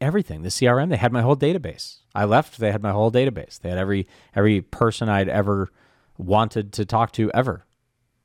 everything. 0.00 0.42
The 0.42 0.50
CRM. 0.50 0.90
They 0.90 0.96
had 0.96 1.12
my 1.12 1.22
whole 1.22 1.36
database. 1.36 2.00
I 2.14 2.24
left. 2.24 2.58
They 2.58 2.70
had 2.70 2.82
my 2.82 2.92
whole 2.92 3.10
database. 3.10 3.58
They 3.58 3.70
had 3.70 3.78
every 3.78 4.06
every 4.34 4.60
person 4.60 5.08
I'd 5.08 5.28
ever 5.28 5.70
wanted 6.18 6.72
to 6.74 6.84
talk 6.84 7.12
to 7.12 7.30
ever 7.32 7.66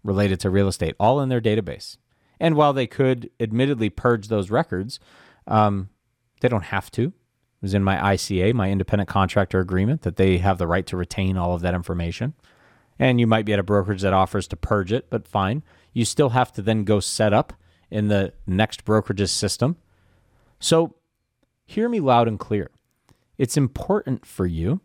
related 0.04 0.40
to 0.42 0.50
real 0.50 0.68
estate, 0.68 0.96
all 1.00 1.20
in 1.22 1.30
their 1.30 1.42
database. 1.42 1.98
And 2.40 2.56
while 2.56 2.74
they 2.74 2.88
could 2.88 3.30
admittedly 3.40 3.90
purge 3.90 4.28
those 4.28 4.50
records, 4.50 5.00
um, 5.48 5.90
they 6.42 6.48
don't 6.48 6.66
have 6.66 6.90
to. 6.92 7.04
It 7.04 7.14
was 7.62 7.74
in 7.74 7.84
my 7.84 7.96
ICA, 7.98 8.54
my 8.54 8.72
independent 8.72 9.08
contractor 9.08 9.60
agreement, 9.60 10.02
that 10.02 10.16
they 10.16 10.40
have 10.40 10.58
the 10.58 10.68
right 10.68 10.86
to 10.88 10.98
retain 10.98 11.38
all 11.38 11.54
of 11.54 11.62
that 11.62 11.76
information. 11.76 12.34
And 12.98 13.20
you 13.20 13.28
might 13.28 13.46
be 13.46 13.54
at 13.54 13.60
a 13.60 13.64
brokerage 13.64 14.02
that 14.02 14.14
offers 14.14 14.48
to 14.48 14.56
purge 14.56 14.92
it, 14.92 15.10
but 15.10 15.28
fine. 15.28 15.64
You 15.94 16.04
still 16.04 16.30
have 16.30 16.52
to 16.54 16.62
then 16.62 16.84
go 16.84 17.00
set 17.00 17.34
up 17.34 17.54
in 17.92 18.08
the 18.08 18.34
next 18.48 18.84
brokerage's 18.86 19.32
system 19.32 19.78
so 20.62 20.96
hear 21.66 21.90
me 21.90 22.00
loud 22.00 22.30
and 22.30 22.40
clear. 22.40 22.72
It's 23.38 23.58
important 23.58 24.26
for 24.26 24.46
you 24.46 24.80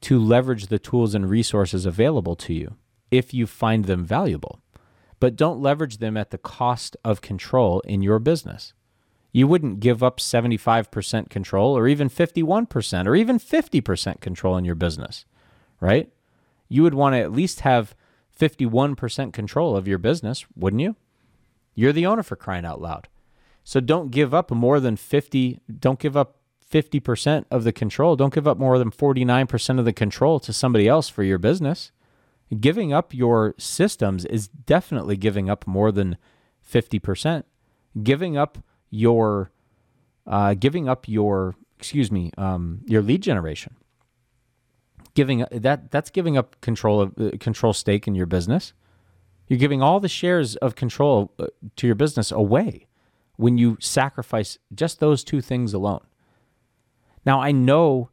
to 0.00 0.18
leverage 0.18 0.66
the 0.66 0.78
tools 0.78 1.14
and 1.14 1.28
resources 1.28 1.86
available 1.86 2.34
to 2.36 2.54
you 2.54 2.76
if 3.10 3.34
you 3.34 3.46
find 3.46 3.84
them 3.84 4.04
valuable, 4.04 4.60
but 5.20 5.36
don't 5.36 5.60
leverage 5.60 5.98
them 5.98 6.16
at 6.16 6.30
the 6.30 6.38
cost 6.38 6.96
of 7.04 7.20
control 7.20 7.80
in 7.80 8.02
your 8.02 8.18
business. 8.18 8.72
You 9.30 9.46
wouldn't 9.46 9.80
give 9.80 10.02
up 10.02 10.18
75% 10.18 11.28
control 11.28 11.76
or 11.76 11.86
even 11.86 12.08
51% 12.08 13.06
or 13.06 13.14
even 13.14 13.38
50% 13.38 14.20
control 14.20 14.56
in 14.56 14.64
your 14.64 14.74
business, 14.74 15.26
right? 15.80 16.10
You 16.68 16.82
would 16.82 16.94
want 16.94 17.14
to 17.14 17.20
at 17.20 17.32
least 17.32 17.60
have 17.60 17.94
51% 18.38 19.32
control 19.32 19.76
of 19.76 19.86
your 19.86 19.98
business, 19.98 20.46
wouldn't 20.56 20.82
you? 20.82 20.96
You're 21.74 21.92
the 21.92 22.06
owner 22.06 22.22
for 22.22 22.36
crying 22.36 22.64
out 22.64 22.80
loud. 22.80 23.08
So 23.68 23.80
don't 23.80 24.10
give 24.10 24.32
up 24.32 24.50
more 24.50 24.80
than 24.80 24.96
50, 24.96 25.60
don't 25.78 25.98
give 25.98 26.16
up 26.16 26.38
50% 26.72 27.44
of 27.50 27.64
the 27.64 27.72
control. 27.72 28.16
Don't 28.16 28.32
give 28.32 28.48
up 28.48 28.56
more 28.56 28.78
than 28.78 28.90
49% 28.90 29.78
of 29.78 29.84
the 29.84 29.92
control 29.92 30.40
to 30.40 30.54
somebody 30.54 30.88
else 30.88 31.10
for 31.10 31.22
your 31.22 31.36
business. 31.36 31.92
Giving 32.58 32.94
up 32.94 33.12
your 33.12 33.54
systems 33.58 34.24
is 34.24 34.48
definitely 34.48 35.18
giving 35.18 35.50
up 35.50 35.66
more 35.66 35.92
than 35.92 36.16
50%. 36.66 37.42
Giving 38.02 38.38
up 38.38 38.56
your 38.88 39.50
uh, 40.26 40.54
giving 40.54 40.88
up 40.88 41.06
your 41.06 41.54
excuse 41.76 42.10
me 42.10 42.32
um, 42.38 42.80
your 42.86 43.02
lead 43.02 43.22
generation 43.22 43.76
giving 45.12 45.44
that 45.50 45.90
that's 45.90 46.08
giving 46.08 46.38
up 46.38 46.58
control 46.62 47.02
of 47.02 47.12
uh, 47.18 47.30
control 47.38 47.74
stake 47.74 48.06
in 48.08 48.14
your 48.14 48.26
business 48.26 48.72
you're 49.46 49.58
giving 49.58 49.82
all 49.82 50.00
the 50.00 50.08
shares 50.08 50.56
of 50.56 50.74
control 50.74 51.32
uh, 51.38 51.46
to 51.76 51.86
your 51.86 51.94
business 51.94 52.32
away 52.32 52.87
when 53.38 53.56
you 53.56 53.78
sacrifice 53.80 54.58
just 54.74 55.00
those 55.00 55.24
two 55.24 55.40
things 55.40 55.72
alone. 55.72 56.04
Now, 57.24 57.40
I 57.40 57.52
know 57.52 58.10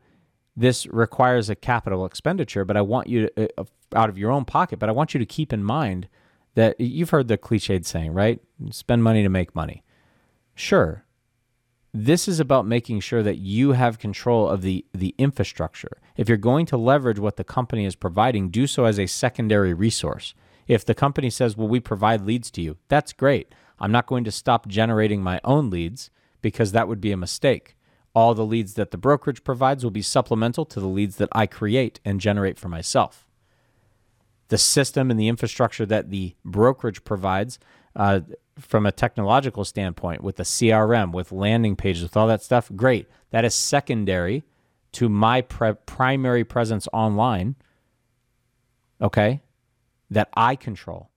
this 0.56 0.86
requires 0.88 1.50
a 1.50 1.56
capital 1.56 2.06
expenditure, 2.06 2.64
but 2.64 2.78
I 2.78 2.82
want 2.82 3.08
you 3.08 3.28
to, 3.28 3.62
uh, 3.62 3.66
out 3.94 4.10
of 4.10 4.18
your 4.18 4.32
own 4.32 4.46
pocket, 4.46 4.80
but 4.80 4.88
I 4.88 4.94
want 4.94 5.14
you 5.14 5.20
to 5.20 5.26
keep 5.26 5.52
in 5.52 5.64
mind 5.64 6.08
that 6.54 6.80
you've 6.80 7.10
heard 7.10 7.28
the 7.28 7.38
cliched 7.38 7.86
saying, 7.86 8.14
right? 8.14 8.40
Spend 8.70 9.04
money 9.04 9.24
to 9.24 9.30
make 9.30 9.56
money. 9.56 9.84
Sure. 10.54 11.04
This 11.94 12.28
is 12.28 12.40
about 12.40 12.68
making 12.68 13.00
sure 13.00 13.24
that 13.24 13.38
you 13.38 13.72
have 13.72 14.00
control 14.00 14.48
of 14.48 14.62
the, 14.62 14.86
the 14.94 15.16
infrastructure. 15.18 15.98
If 16.18 16.30
you're 16.30 16.38
going 16.38 16.66
to 16.68 16.78
leverage 16.78 17.20
what 17.20 17.38
the 17.38 17.44
company 17.44 17.86
is 17.86 17.96
providing, 17.96 18.50
do 18.50 18.68
so 18.68 18.86
as 18.86 19.00
a 19.00 19.08
secondary 19.08 19.74
resource. 19.74 20.34
If 20.68 20.86
the 20.86 20.96
company 20.96 21.30
says, 21.30 21.58
well, 21.58 21.68
we 21.68 21.80
provide 21.80 22.22
leads 22.22 22.52
to 22.52 22.62
you, 22.62 22.78
that's 22.90 23.12
great. 23.12 23.54
I'm 23.80 23.92
not 23.92 24.08
going 24.08 24.24
to 24.24 24.32
stop 24.32 24.68
generating 24.68 25.22
my 25.22 25.40
own 25.44 25.70
leads 25.70 26.10
because 26.42 26.72
that 26.72 26.88
would 26.88 27.02
be 27.02 27.12
a 27.12 27.18
mistake. 27.18 27.76
All 28.14 28.34
the 28.34 28.46
leads 28.46 28.76
that 28.76 28.92
the 28.92 28.98
brokerage 28.98 29.44
provides 29.44 29.84
will 29.84 29.92
be 29.92 30.02
supplemental 30.02 30.66
to 30.66 30.80
the 30.80 30.88
leads 30.88 31.18
that 31.18 31.30
I 31.32 31.48
create 31.48 32.00
and 32.06 32.22
generate 32.22 32.58
for 32.58 32.70
myself. 32.70 33.28
The 34.48 34.58
system 34.58 35.12
and 35.12 35.20
the 35.20 35.28
infrastructure 35.28 35.86
that 35.88 36.12
the 36.12 36.36
brokerage 36.46 37.04
provides 37.04 37.60
uh, 37.96 38.22
from 38.60 38.86
a 38.86 38.92
technological 38.92 39.66
standpoint, 39.66 40.24
with 40.24 40.38
the 40.38 40.44
CRM, 40.44 41.12
with 41.12 41.32
landing 41.32 41.76
pages, 41.76 42.04
with 42.04 42.16
all 42.16 42.28
that 42.28 42.42
stuff, 42.44 42.72
great. 42.76 43.08
That 43.32 43.44
is 43.44 43.54
secondary 43.54 44.44
to 44.94 45.10
my 45.10 45.42
pre- 45.42 45.74
primary 45.86 46.44
presence 46.46 46.88
online, 46.94 47.56
okay, 49.02 49.42
that 50.10 50.30
I 50.36 50.56
control. 50.56 51.10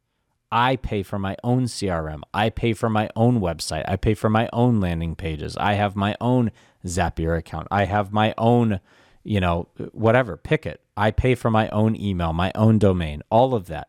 I 0.50 0.76
pay 0.76 1.02
for 1.02 1.18
my 1.18 1.36
own 1.44 1.64
CRM. 1.64 2.22
I 2.32 2.50
pay 2.50 2.72
for 2.72 2.88
my 2.88 3.10
own 3.14 3.40
website. 3.40 3.84
I 3.86 3.96
pay 3.96 4.14
for 4.14 4.30
my 4.30 4.48
own 4.52 4.80
landing 4.80 5.14
pages. 5.14 5.56
I 5.56 5.74
have 5.74 5.94
my 5.94 6.16
own 6.20 6.50
Zapier 6.86 7.36
account. 7.36 7.68
I 7.70 7.84
have 7.84 8.12
my 8.12 8.34
own, 8.38 8.80
you 9.24 9.40
know, 9.40 9.68
whatever, 9.92 10.36
pick 10.36 10.64
it. 10.64 10.80
I 10.96 11.10
pay 11.10 11.34
for 11.34 11.50
my 11.50 11.68
own 11.68 12.00
email, 12.00 12.32
my 12.32 12.50
own 12.54 12.78
domain, 12.78 13.22
all 13.30 13.54
of 13.54 13.66
that. 13.66 13.88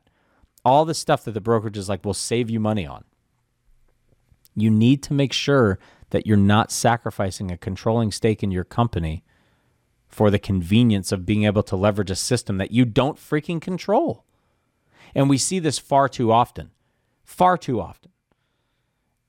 All 0.66 0.84
the 0.84 0.94
stuff 0.94 1.24
that 1.24 1.32
the 1.32 1.42
brokerage 1.42 1.78
is 1.78 1.88
like 1.88 2.04
will 2.04 2.14
save 2.14 2.50
you 2.50 2.60
money 2.60 2.86
on. 2.86 3.06
You 4.56 4.70
need 4.70 5.02
to 5.04 5.14
make 5.14 5.32
sure 5.32 5.80
that 6.10 6.28
you're 6.28 6.36
not 6.36 6.72
sacrificing 6.72 7.52
a 7.52 7.58
controlling 7.58 8.12
stake 8.12 8.44
in 8.44 8.52
your 8.52 8.66
company 8.66 9.24
for 10.10 10.30
the 10.30 10.40
convenience 10.40 11.12
of 11.12 11.26
being 11.26 11.44
able 11.44 11.64
to 11.64 11.76
leverage 11.76 12.12
a 12.12 12.16
system 12.16 12.58
that 12.58 12.72
you 12.72 12.84
don't 12.84 13.18
freaking 13.18 13.62
control. 13.62 14.26
And 15.16 15.30
we 15.30 15.38
see 15.38 15.60
this 15.60 15.80
far 15.80 16.08
too 16.10 16.32
often. 16.32 16.72
Far 17.24 17.58
too 17.58 17.80
often. 17.80 18.12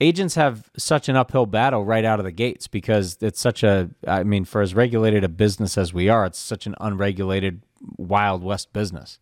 Agents 0.01 0.35
have 0.35 0.71
such 0.79 1.11
an 1.11 1.17
uphill 1.17 1.45
battle 1.45 1.85
right 1.85 2.05
out 2.05 2.19
of 2.19 2.25
the 2.25 2.33
gates 2.33 2.67
because 2.67 3.19
it's 3.21 3.41
such 3.41 3.63
a, 3.63 3.91
I 4.07 4.23
mean, 4.23 4.47
for 4.47 4.63
as 4.63 4.75
regulated 4.75 5.25
a 5.25 5.29
business 5.29 5.77
as 5.77 5.93
we 5.93 6.09
are, 6.09 6.25
it's 6.25 6.39
such 6.39 6.67
an 6.67 6.75
unregulated, 6.81 7.63
wild 7.99 8.43
west 8.43 8.73
business. 8.73 9.19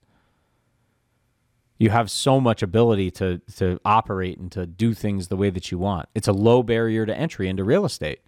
You 1.78 1.90
have 1.90 2.10
so 2.10 2.40
much 2.40 2.62
ability 2.62 3.10
to, 3.12 3.38
to 3.56 3.80
operate 3.84 4.38
and 4.38 4.50
to 4.52 4.66
do 4.66 4.94
things 4.94 5.28
the 5.28 5.36
way 5.36 5.50
that 5.50 5.72
you 5.72 5.78
want. 5.78 6.08
It's 6.14 6.28
a 6.28 6.32
low 6.32 6.62
barrier 6.62 7.06
to 7.06 7.16
entry 7.16 7.48
into 7.48 7.64
real 7.64 7.84
estate. 7.84 8.20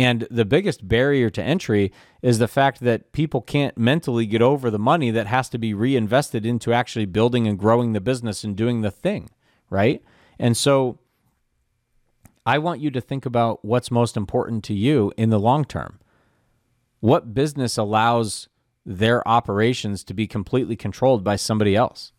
And 0.00 0.26
the 0.30 0.46
biggest 0.46 0.88
barrier 0.88 1.28
to 1.28 1.42
entry 1.42 1.92
is 2.22 2.38
the 2.38 2.48
fact 2.48 2.80
that 2.80 3.12
people 3.12 3.42
can't 3.42 3.76
mentally 3.76 4.24
get 4.24 4.40
over 4.40 4.70
the 4.70 4.78
money 4.78 5.10
that 5.10 5.26
has 5.26 5.50
to 5.50 5.58
be 5.58 5.74
reinvested 5.74 6.46
into 6.46 6.72
actually 6.72 7.04
building 7.04 7.46
and 7.46 7.58
growing 7.58 7.92
the 7.92 8.00
business 8.00 8.42
and 8.42 8.56
doing 8.56 8.80
the 8.80 8.90
thing, 8.90 9.28
right? 9.68 10.02
And 10.38 10.56
so 10.56 11.00
I 12.46 12.56
want 12.56 12.80
you 12.80 12.90
to 12.92 13.00
think 13.02 13.26
about 13.26 13.62
what's 13.62 13.90
most 13.90 14.16
important 14.16 14.64
to 14.64 14.74
you 14.74 15.12
in 15.18 15.28
the 15.28 15.38
long 15.38 15.66
term. 15.66 16.00
What 17.00 17.34
business 17.34 17.76
allows 17.76 18.48
their 18.86 19.26
operations 19.28 20.02
to 20.04 20.14
be 20.14 20.26
completely 20.26 20.76
controlled 20.76 21.22
by 21.22 21.36
somebody 21.36 21.76
else? 21.76 22.12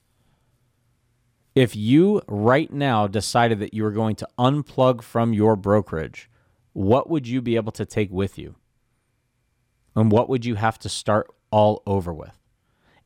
If 1.55 1.75
you 1.75 2.21
right 2.27 2.71
now 2.71 3.07
decided 3.07 3.57
that 3.57 3.73
you 3.73 3.81
were 3.81 3.89
going 3.89 4.17
to 4.17 4.27
unplug 4.37 5.01
from 5.01 5.33
your 5.33 5.55
brokerage 5.55 6.29
what 6.73 7.09
would 7.09 7.27
you 7.27 7.41
be 7.41 7.55
able 7.55 7.71
to 7.73 7.85
take 7.85 8.11
with 8.11 8.37
you? 8.37 8.55
And 9.95 10.11
what 10.11 10.29
would 10.29 10.45
you 10.45 10.55
have 10.55 10.79
to 10.79 10.89
start 10.89 11.29
all 11.51 11.83
over 11.85 12.13
with? 12.13 12.37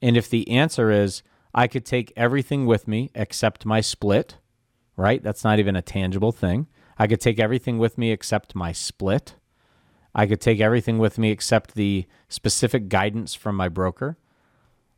And 0.01 0.15
if 0.15 0.29
the 0.29 0.50
answer 0.50 0.91
is, 0.91 1.24
I 1.53 1.67
could 1.67 1.86
take 1.86 2.13
everything 2.15 2.65
with 2.65 2.88
me 2.88 3.10
except 3.15 3.65
my 3.65 3.81
split, 3.81 4.38
right? 4.98 5.24
That's 5.24 5.43
not 5.43 5.57
even 5.57 5.75
a 5.75 5.81
tangible 5.81 6.31
thing. 6.31 6.67
I 6.98 7.07
could 7.07 7.22
take 7.22 7.39
everything 7.39 7.77
with 7.77 7.98
me 7.98 8.12
except 8.12 8.55
my 8.55 8.72
split. 8.72 9.36
I 10.13 10.27
could 10.27 10.41
take 10.41 10.60
everything 10.60 10.98
with 10.98 11.17
me 11.17 11.31
except 11.31 11.75
the 11.75 12.05
specific 12.29 12.88
guidance 12.88 13.34
from 13.34 13.55
my 13.55 13.67
broker. 13.67 14.17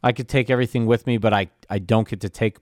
I 0.04 0.12
could 0.12 0.28
take 0.28 0.50
everything 0.50 0.86
with 0.86 1.08
me, 1.08 1.18
but 1.18 1.34
I, 1.34 1.50
I 1.70 1.80
don't 1.80 2.08
get 2.08 2.22
to 2.22 2.30
take 2.30 2.58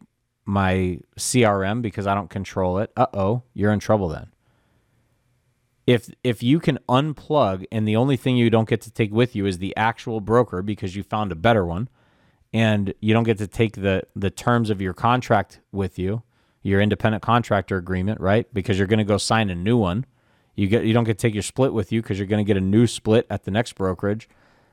my 0.46 1.00
CRM 1.18 1.82
because 1.82 2.08
I 2.08 2.14
don't 2.14 2.30
control 2.30 2.78
it. 2.78 2.92
Uh 2.96 3.08
oh, 3.14 3.44
you're 3.54 3.74
in 3.74 3.80
trouble 3.80 4.08
then. 4.10 4.28
If 5.88 6.10
if 6.24 6.42
you 6.42 6.60
can 6.60 6.80
unplug 6.90 7.66
and 7.72 7.88
the 7.88 7.96
only 7.96 8.18
thing 8.18 8.38
you 8.38 8.50
don't 8.50 8.68
get 8.68 8.82
to 8.82 8.92
take 8.92 9.12
with 9.14 9.36
you 9.36 9.46
is 9.46 9.60
the 9.60 9.76
actual 9.78 10.20
broker 10.20 10.62
because 10.62 10.96
you 10.96 11.04
found 11.04 11.32
a 11.32 11.36
better 11.36 11.66
one, 11.66 11.90
and 12.54 12.94
you 13.02 13.14
don't 13.14 13.24
get 13.24 13.38
to 13.38 13.48
take 13.48 13.76
the 13.76 14.04
the 14.16 14.30
terms 14.32 14.70
of 14.70 14.82
your 14.82 14.94
contract 14.94 15.60
with 15.72 16.00
you, 16.00 16.24
your 16.64 16.82
independent 16.82 17.22
contractor 17.22 17.78
agreement, 17.78 18.20
right? 18.20 18.52
Because 18.54 18.78
you're 18.78 18.88
going 18.88 19.00
to 19.00 19.04
go 19.04 19.18
sign 19.18 19.50
a 19.50 19.56
new 19.56 19.78
one. 19.78 20.06
You 20.56 20.68
get 20.68 20.86
you 20.86 20.94
don't 20.94 21.04
get 21.04 21.20
to 21.20 21.28
take 21.28 21.34
your 21.34 21.44
split 21.44 21.74
with 21.74 21.92
you 21.92 22.02
because 22.02 22.18
you're 22.18 22.28
going 22.28 22.44
to 22.44 22.48
get 22.48 22.58
a 22.58 22.66
new 22.66 22.88
split 22.88 23.28
at 23.30 23.44
the 23.44 23.52
next 23.52 23.74
brokerage. 23.76 24.28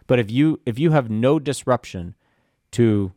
But 0.06 0.18
if 0.18 0.30
you 0.30 0.60
if 0.64 0.78
you 0.78 0.92
have 0.92 1.10
no 1.10 1.38
disruption 1.38 2.14
to 2.72 3.12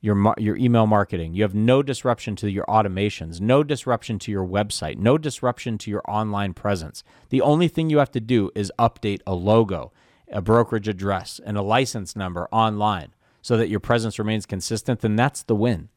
your 0.00 0.34
your 0.38 0.56
email 0.56 0.86
marketing, 0.86 1.34
you 1.34 1.42
have 1.42 1.54
no 1.54 1.82
disruption 1.82 2.36
to 2.36 2.50
your 2.50 2.64
automations, 2.66 3.40
no 3.40 3.62
disruption 3.62 4.18
to 4.20 4.30
your 4.30 4.46
website, 4.46 4.98
no 4.98 5.18
disruption 5.18 5.78
to 5.78 5.90
your 5.90 6.02
online 6.08 6.54
presence. 6.54 7.02
The 7.30 7.40
only 7.40 7.68
thing 7.68 7.90
you 7.90 7.98
have 7.98 8.12
to 8.12 8.20
do 8.20 8.50
is 8.54 8.72
update 8.78 9.20
a 9.26 9.34
logo, 9.34 9.92
a 10.30 10.40
brokerage 10.40 10.88
address, 10.88 11.40
and 11.44 11.56
a 11.56 11.62
license 11.62 12.14
number 12.14 12.48
online 12.52 13.14
so 13.42 13.56
that 13.56 13.68
your 13.68 13.78
presence 13.78 14.18
remains 14.18 14.44
consistent, 14.44 15.00
then 15.00 15.14
that's 15.14 15.44
the 15.44 15.54
win. 15.54 15.88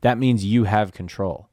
That 0.00 0.18
means 0.18 0.44
you 0.44 0.64
have 0.64 0.92
control. 0.92 1.48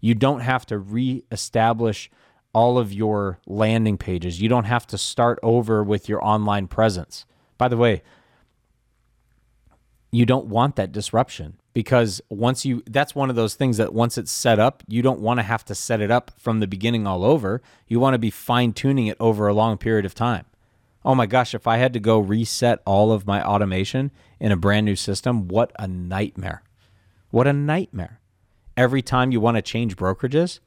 You 0.00 0.14
don't 0.14 0.40
have 0.40 0.64
to 0.66 0.78
reestablish 0.78 2.10
all 2.54 2.78
of 2.78 2.92
your 2.92 3.38
landing 3.46 3.98
pages. 3.98 4.40
You 4.40 4.48
don't 4.48 4.64
have 4.64 4.86
to 4.86 4.96
start 4.96 5.38
over 5.42 5.84
with 5.84 6.08
your 6.08 6.24
online 6.24 6.68
presence. 6.68 7.26
By 7.58 7.68
the 7.68 7.76
way, 7.76 8.02
you 10.10 10.24
don't 10.24 10.46
want 10.46 10.76
that 10.76 10.92
disruption 10.92 11.58
because 11.74 12.20
once 12.30 12.64
you 12.64 12.82
that's 12.86 13.14
one 13.14 13.30
of 13.30 13.36
those 13.36 13.54
things 13.54 13.76
that 13.76 13.92
once 13.92 14.16
it's 14.16 14.32
set 14.32 14.58
up, 14.58 14.82
you 14.88 15.02
don't 15.02 15.20
want 15.20 15.38
to 15.38 15.44
have 15.44 15.64
to 15.66 15.74
set 15.74 16.00
it 16.00 16.10
up 16.10 16.30
from 16.38 16.60
the 16.60 16.66
beginning 16.66 17.06
all 17.06 17.24
over. 17.24 17.62
You 17.86 18.00
want 18.00 18.14
to 18.14 18.18
be 18.18 18.30
fine 18.30 18.72
tuning 18.72 19.06
it 19.06 19.16
over 19.20 19.46
a 19.46 19.54
long 19.54 19.76
period 19.76 20.04
of 20.04 20.14
time. 20.14 20.46
Oh 21.04 21.14
my 21.14 21.26
gosh, 21.26 21.54
if 21.54 21.66
I 21.66 21.76
had 21.76 21.92
to 21.92 22.00
go 22.00 22.18
reset 22.18 22.80
all 22.84 23.12
of 23.12 23.26
my 23.26 23.42
automation 23.42 24.10
in 24.40 24.50
a 24.50 24.56
brand 24.56 24.86
new 24.86 24.96
system, 24.96 25.46
what 25.46 25.72
a 25.78 25.86
nightmare. 25.86 26.62
What 27.30 27.46
a 27.46 27.52
nightmare. 27.52 28.20
Every 28.76 29.02
time 29.02 29.32
you 29.32 29.40
want 29.40 29.56
to 29.56 29.62
change 29.62 29.96
brokerages, 29.96 30.60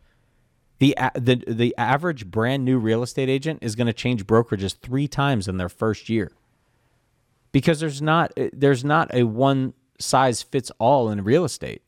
the, 0.80 0.96
the, 1.16 1.44
the 1.48 1.76
average 1.78 2.28
brand 2.28 2.66
new 2.66 2.78
real 2.78 3.04
estate 3.04 3.30
agent 3.30 3.60
is 3.62 3.76
going 3.76 3.88
to 3.88 3.94
change 3.94 4.26
brokerages 4.26 4.76
three 4.76 5.08
times 5.08 5.48
in 5.48 5.58
their 5.58 5.70
first 5.70 6.10
year 6.10 6.32
because 7.52 7.80
there's 7.80 8.02
not 8.02 8.32
eh, 8.38 8.50
there's 8.54 8.84
not 8.84 9.14
a 9.14 9.24
one 9.24 9.74
size 10.00 10.42
fits 10.42 10.72
all 10.80 11.10
in 11.10 11.24
real 11.24 11.46
estate. 11.46 11.84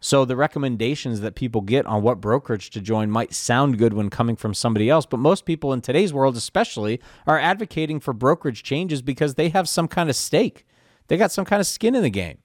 So 0.00 0.26
the 0.26 0.36
recommendations 0.36 1.22
that 1.22 1.34
people 1.34 1.62
get 1.62 1.86
on 1.86 2.02
what 2.02 2.20
brokerage 2.20 2.68
to 2.70 2.80
join 2.82 3.10
might 3.10 3.32
sound 3.32 3.78
good 3.78 3.94
when 3.94 4.10
coming 4.10 4.36
from 4.36 4.52
somebody 4.52 4.90
else, 4.90 5.06
but 5.06 5.18
most 5.18 5.46
people 5.46 5.72
in 5.72 5.80
today's 5.80 6.12
world 6.12 6.36
especially 6.36 7.00
are 7.26 7.38
advocating 7.38 8.00
for 8.00 8.12
brokerage 8.12 8.62
changes 8.62 9.00
because 9.00 9.36
they 9.36 9.48
have 9.48 9.66
some 9.66 9.88
kind 9.88 10.10
of 10.10 10.16
stake. 10.16 10.66
They 11.08 11.16
got 11.16 11.32
some 11.32 11.46
kind 11.46 11.60
of 11.60 11.66
skin 11.66 11.94
in 11.94 12.02
the 12.02 12.10
game. 12.10 12.38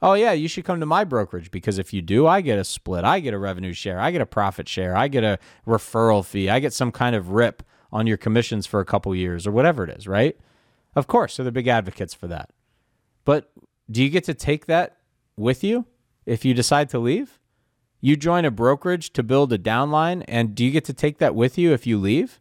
Oh 0.00 0.14
yeah, 0.14 0.32
you 0.32 0.48
should 0.48 0.64
come 0.64 0.80
to 0.80 0.86
my 0.86 1.04
brokerage 1.04 1.50
because 1.50 1.78
if 1.78 1.92
you 1.92 2.02
do, 2.02 2.26
I 2.26 2.40
get 2.40 2.58
a 2.58 2.64
split, 2.64 3.04
I 3.04 3.20
get 3.20 3.34
a 3.34 3.38
revenue 3.38 3.74
share, 3.74 4.00
I 4.00 4.10
get 4.10 4.20
a 4.20 4.26
profit 4.26 4.66
share, 4.66 4.96
I 4.96 5.08
get 5.08 5.22
a 5.22 5.38
referral 5.66 6.24
fee, 6.24 6.48
I 6.48 6.60
get 6.60 6.72
some 6.72 6.90
kind 6.90 7.14
of 7.14 7.30
rip 7.30 7.62
on 7.92 8.06
your 8.06 8.16
commissions 8.16 8.66
for 8.66 8.80
a 8.80 8.84
couple 8.86 9.14
years 9.14 9.46
or 9.46 9.52
whatever 9.52 9.84
it 9.84 9.90
is, 9.90 10.08
right? 10.08 10.36
Of 10.94 11.06
course, 11.06 11.34
so 11.34 11.42
they're 11.42 11.52
big 11.52 11.68
advocates 11.68 12.14
for 12.14 12.26
that. 12.28 12.50
But 13.24 13.50
do 13.90 14.02
you 14.02 14.10
get 14.10 14.24
to 14.24 14.34
take 14.34 14.66
that 14.66 14.98
with 15.36 15.64
you 15.64 15.86
if 16.26 16.44
you 16.44 16.54
decide 16.54 16.88
to 16.90 16.98
leave? 16.98 17.38
You 18.00 18.16
join 18.16 18.44
a 18.44 18.50
brokerage 18.50 19.12
to 19.12 19.22
build 19.22 19.52
a 19.52 19.58
downline, 19.58 20.24
and 20.26 20.54
do 20.54 20.64
you 20.64 20.70
get 20.70 20.84
to 20.86 20.92
take 20.92 21.18
that 21.18 21.34
with 21.34 21.56
you 21.56 21.72
if 21.72 21.86
you 21.86 21.98
leave? 21.98 22.40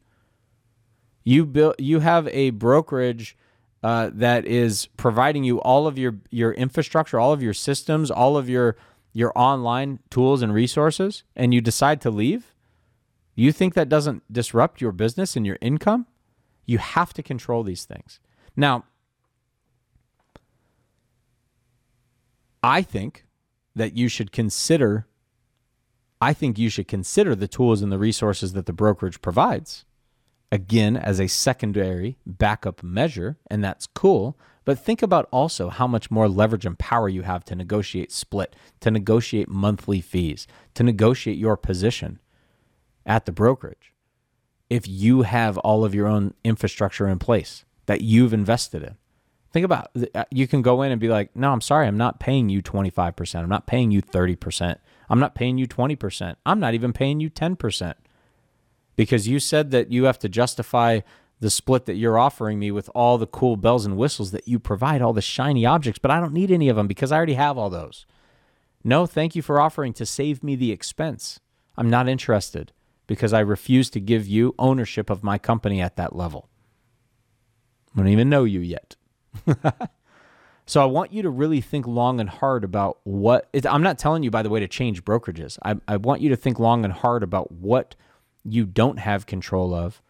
You 1.23 1.45
build, 1.45 1.75
you 1.77 1.99
have 1.99 2.27
a 2.29 2.49
brokerage 2.49 3.37
uh, 3.83 4.09
that 4.13 4.45
is 4.45 4.87
providing 4.97 5.43
you 5.43 5.61
all 5.61 5.87
of 5.87 5.97
your 5.97 6.15
your 6.31 6.51
infrastructure, 6.53 7.19
all 7.19 7.31
of 7.31 7.43
your 7.43 7.53
systems, 7.53 8.09
all 8.09 8.37
of 8.37 8.49
your 8.49 8.75
your 9.13 9.31
online 9.35 9.99
tools 10.09 10.41
and 10.41 10.53
resources, 10.53 11.23
and 11.35 11.53
you 11.53 11.61
decide 11.61 12.01
to 12.01 12.09
leave. 12.09 12.55
You 13.35 13.51
think 13.51 13.75
that 13.75 13.89
doesn't 13.89 14.23
disrupt 14.31 14.81
your 14.81 14.91
business 14.91 15.35
and 15.35 15.45
your 15.45 15.57
income? 15.61 16.07
You 16.65 16.79
have 16.79 17.13
to 17.13 17.23
control 17.23 17.63
these 17.63 17.85
things. 17.85 18.19
Now, 18.55 18.85
I 22.63 22.81
think 22.81 23.25
that 23.75 23.95
you 23.95 24.07
should 24.07 24.31
consider 24.31 25.07
I 26.23 26.33
think 26.33 26.59
you 26.59 26.69
should 26.69 26.87
consider 26.87 27.33
the 27.33 27.47
tools 27.47 27.81
and 27.81 27.91
the 27.91 27.97
resources 27.97 28.53
that 28.53 28.67
the 28.67 28.73
brokerage 28.73 29.23
provides. 29.23 29.85
Again 30.51 30.95
as 30.95 31.19
a 31.19 31.25
secondary 31.27 32.17
backup 32.27 32.83
measure 32.83 33.37
and 33.49 33.63
that's 33.63 33.87
cool 33.87 34.37
but 34.63 34.77
think 34.77 35.01
about 35.01 35.27
also 35.31 35.69
how 35.69 35.87
much 35.87 36.11
more 36.11 36.29
leverage 36.29 36.67
and 36.67 36.77
power 36.77 37.09
you 37.09 37.23
have 37.23 37.43
to 37.45 37.55
negotiate 37.55 38.11
split 38.11 38.55
to 38.81 38.91
negotiate 38.91 39.49
monthly 39.49 40.01
fees 40.01 40.45
to 40.75 40.83
negotiate 40.83 41.37
your 41.37 41.57
position 41.57 42.19
at 43.05 43.25
the 43.25 43.31
brokerage. 43.31 43.93
If 44.69 44.87
you 44.87 45.23
have 45.23 45.57
all 45.59 45.83
of 45.83 45.95
your 45.95 46.07
own 46.07 46.35
infrastructure 46.43 47.07
in 47.07 47.17
place 47.17 47.65
that 47.91 47.99
you've 47.99 48.31
invested 48.31 48.81
in. 48.83 48.95
Think 49.51 49.65
about 49.65 49.89
uh, 50.15 50.23
you 50.31 50.47
can 50.47 50.61
go 50.61 50.81
in 50.81 50.93
and 50.93 51.01
be 51.01 51.09
like, 51.09 51.35
"No, 51.35 51.51
I'm 51.51 51.59
sorry, 51.59 51.87
I'm 51.87 51.97
not 51.97 52.21
paying 52.21 52.47
you 52.47 52.61
25%. 52.61 53.35
I'm 53.35 53.49
not 53.49 53.67
paying 53.67 53.91
you 53.91 54.01
30%. 54.01 54.77
I'm 55.09 55.19
not 55.19 55.35
paying 55.35 55.57
you 55.57 55.67
20%. 55.67 56.35
I'm 56.45 56.61
not 56.61 56.73
even 56.73 56.93
paying 56.93 57.19
you 57.19 57.29
10%." 57.29 57.95
Because 58.95 59.27
you 59.27 59.41
said 59.41 59.71
that 59.71 59.91
you 59.91 60.05
have 60.05 60.17
to 60.19 60.29
justify 60.29 61.01
the 61.41 61.49
split 61.49 61.85
that 61.85 61.95
you're 61.95 62.17
offering 62.17 62.59
me 62.59 62.71
with 62.71 62.89
all 62.95 63.17
the 63.17 63.27
cool 63.27 63.57
bells 63.57 63.85
and 63.85 63.97
whistles 63.97 64.31
that 64.31 64.47
you 64.47 64.57
provide, 64.57 65.01
all 65.01 65.11
the 65.11 65.21
shiny 65.21 65.65
objects, 65.65 65.99
but 65.99 66.11
I 66.11 66.21
don't 66.21 66.33
need 66.33 66.49
any 66.49 66.69
of 66.69 66.77
them 66.77 66.87
because 66.87 67.11
I 67.11 67.17
already 67.17 67.33
have 67.33 67.57
all 67.57 67.69
those. 67.69 68.05
No, 68.85 69.05
thank 69.05 69.35
you 69.35 69.41
for 69.41 69.59
offering 69.59 69.91
to 69.93 70.05
save 70.05 70.45
me 70.45 70.55
the 70.55 70.71
expense. 70.71 71.41
I'm 71.75 71.89
not 71.89 72.07
interested 72.07 72.71
because 73.05 73.33
I 73.33 73.41
refuse 73.41 73.89
to 73.89 73.99
give 73.99 74.27
you 74.27 74.55
ownership 74.57 75.09
of 75.09 75.25
my 75.25 75.37
company 75.37 75.81
at 75.81 75.97
that 75.97 76.15
level. 76.15 76.47
I 77.93 77.99
don't 77.99 78.07
even 78.07 78.29
know 78.29 78.43
you 78.43 78.59
yet. 78.59 78.95
so 80.65 80.81
I 80.81 80.85
want 80.85 81.13
you 81.13 81.21
to 81.23 81.29
really 81.29 81.61
think 81.61 81.87
long 81.87 82.19
and 82.19 82.29
hard 82.29 82.63
about 82.63 82.99
what 83.03 83.49
I'm 83.69 83.83
not 83.83 83.97
telling 83.97 84.23
you, 84.23 84.31
by 84.31 84.43
the 84.43 84.49
way, 84.49 84.59
to 84.59 84.67
change 84.67 85.03
brokerages. 85.03 85.57
I, 85.63 85.75
I 85.87 85.97
want 85.97 86.21
you 86.21 86.29
to 86.29 86.35
think 86.35 86.59
long 86.59 86.85
and 86.85 86.93
hard 86.93 87.23
about 87.23 87.51
what 87.51 87.95
you 88.43 88.65
don't 88.65 88.97
have 88.99 89.25
control 89.25 89.73
of 89.73 90.01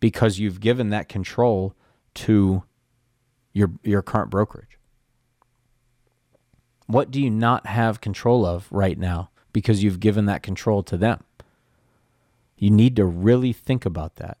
because 0.00 0.38
you've 0.38 0.60
given 0.60 0.90
that 0.90 1.08
control 1.08 1.74
to 2.14 2.64
your 3.52 3.70
your 3.82 4.02
current 4.02 4.30
brokerage. 4.30 4.78
What 6.86 7.10
do 7.10 7.20
you 7.20 7.30
not 7.30 7.66
have 7.66 8.00
control 8.00 8.46
of 8.46 8.68
right 8.70 8.98
now 8.98 9.30
because 9.52 9.82
you've 9.82 10.00
given 10.00 10.26
that 10.26 10.42
control 10.42 10.82
to 10.84 10.96
them? 10.96 11.24
You 12.56 12.70
need 12.70 12.96
to 12.96 13.04
really 13.04 13.52
think 13.52 13.84
about 13.84 14.16
that. 14.16 14.38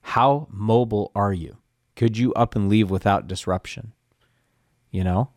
How 0.00 0.48
mobile 0.50 1.12
are 1.14 1.32
you? 1.32 1.59
Could 2.00 2.16
you 2.16 2.32
up 2.32 2.56
and 2.56 2.70
leave 2.70 2.90
without 2.90 3.28
disruption? 3.28 3.92
You 4.90 5.04
know, 5.04 5.32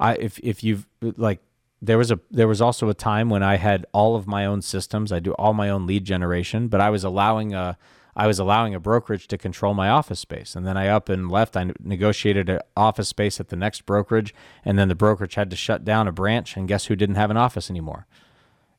I 0.00 0.14
if 0.14 0.38
if 0.38 0.64
you've 0.64 0.86
like 1.02 1.40
there 1.82 1.98
was 1.98 2.10
a 2.10 2.18
there 2.30 2.48
was 2.48 2.62
also 2.62 2.88
a 2.88 2.94
time 2.94 3.28
when 3.28 3.42
I 3.42 3.56
had 3.56 3.84
all 3.92 4.16
of 4.16 4.26
my 4.26 4.46
own 4.46 4.62
systems. 4.62 5.12
I 5.12 5.18
do 5.18 5.32
all 5.32 5.52
my 5.52 5.68
own 5.68 5.86
lead 5.86 6.06
generation, 6.06 6.68
but 6.68 6.80
I 6.80 6.88
was 6.88 7.04
allowing 7.04 7.52
a 7.52 7.76
I 8.16 8.26
was 8.26 8.38
allowing 8.38 8.74
a 8.74 8.80
brokerage 8.80 9.28
to 9.28 9.36
control 9.36 9.74
my 9.74 9.90
office 9.90 10.20
space. 10.20 10.56
And 10.56 10.66
then 10.66 10.78
I 10.78 10.86
up 10.86 11.10
and 11.10 11.30
left. 11.30 11.54
I 11.54 11.70
negotiated 11.78 12.48
an 12.48 12.60
office 12.78 13.10
space 13.10 13.38
at 13.38 13.48
the 13.48 13.56
next 13.56 13.84
brokerage, 13.84 14.34
and 14.64 14.78
then 14.78 14.88
the 14.88 14.94
brokerage 14.94 15.34
had 15.34 15.50
to 15.50 15.56
shut 15.56 15.84
down 15.84 16.08
a 16.08 16.12
branch. 16.12 16.56
And 16.56 16.66
guess 16.66 16.86
who 16.86 16.96
didn't 16.96 17.16
have 17.16 17.30
an 17.30 17.36
office 17.36 17.68
anymore? 17.68 18.06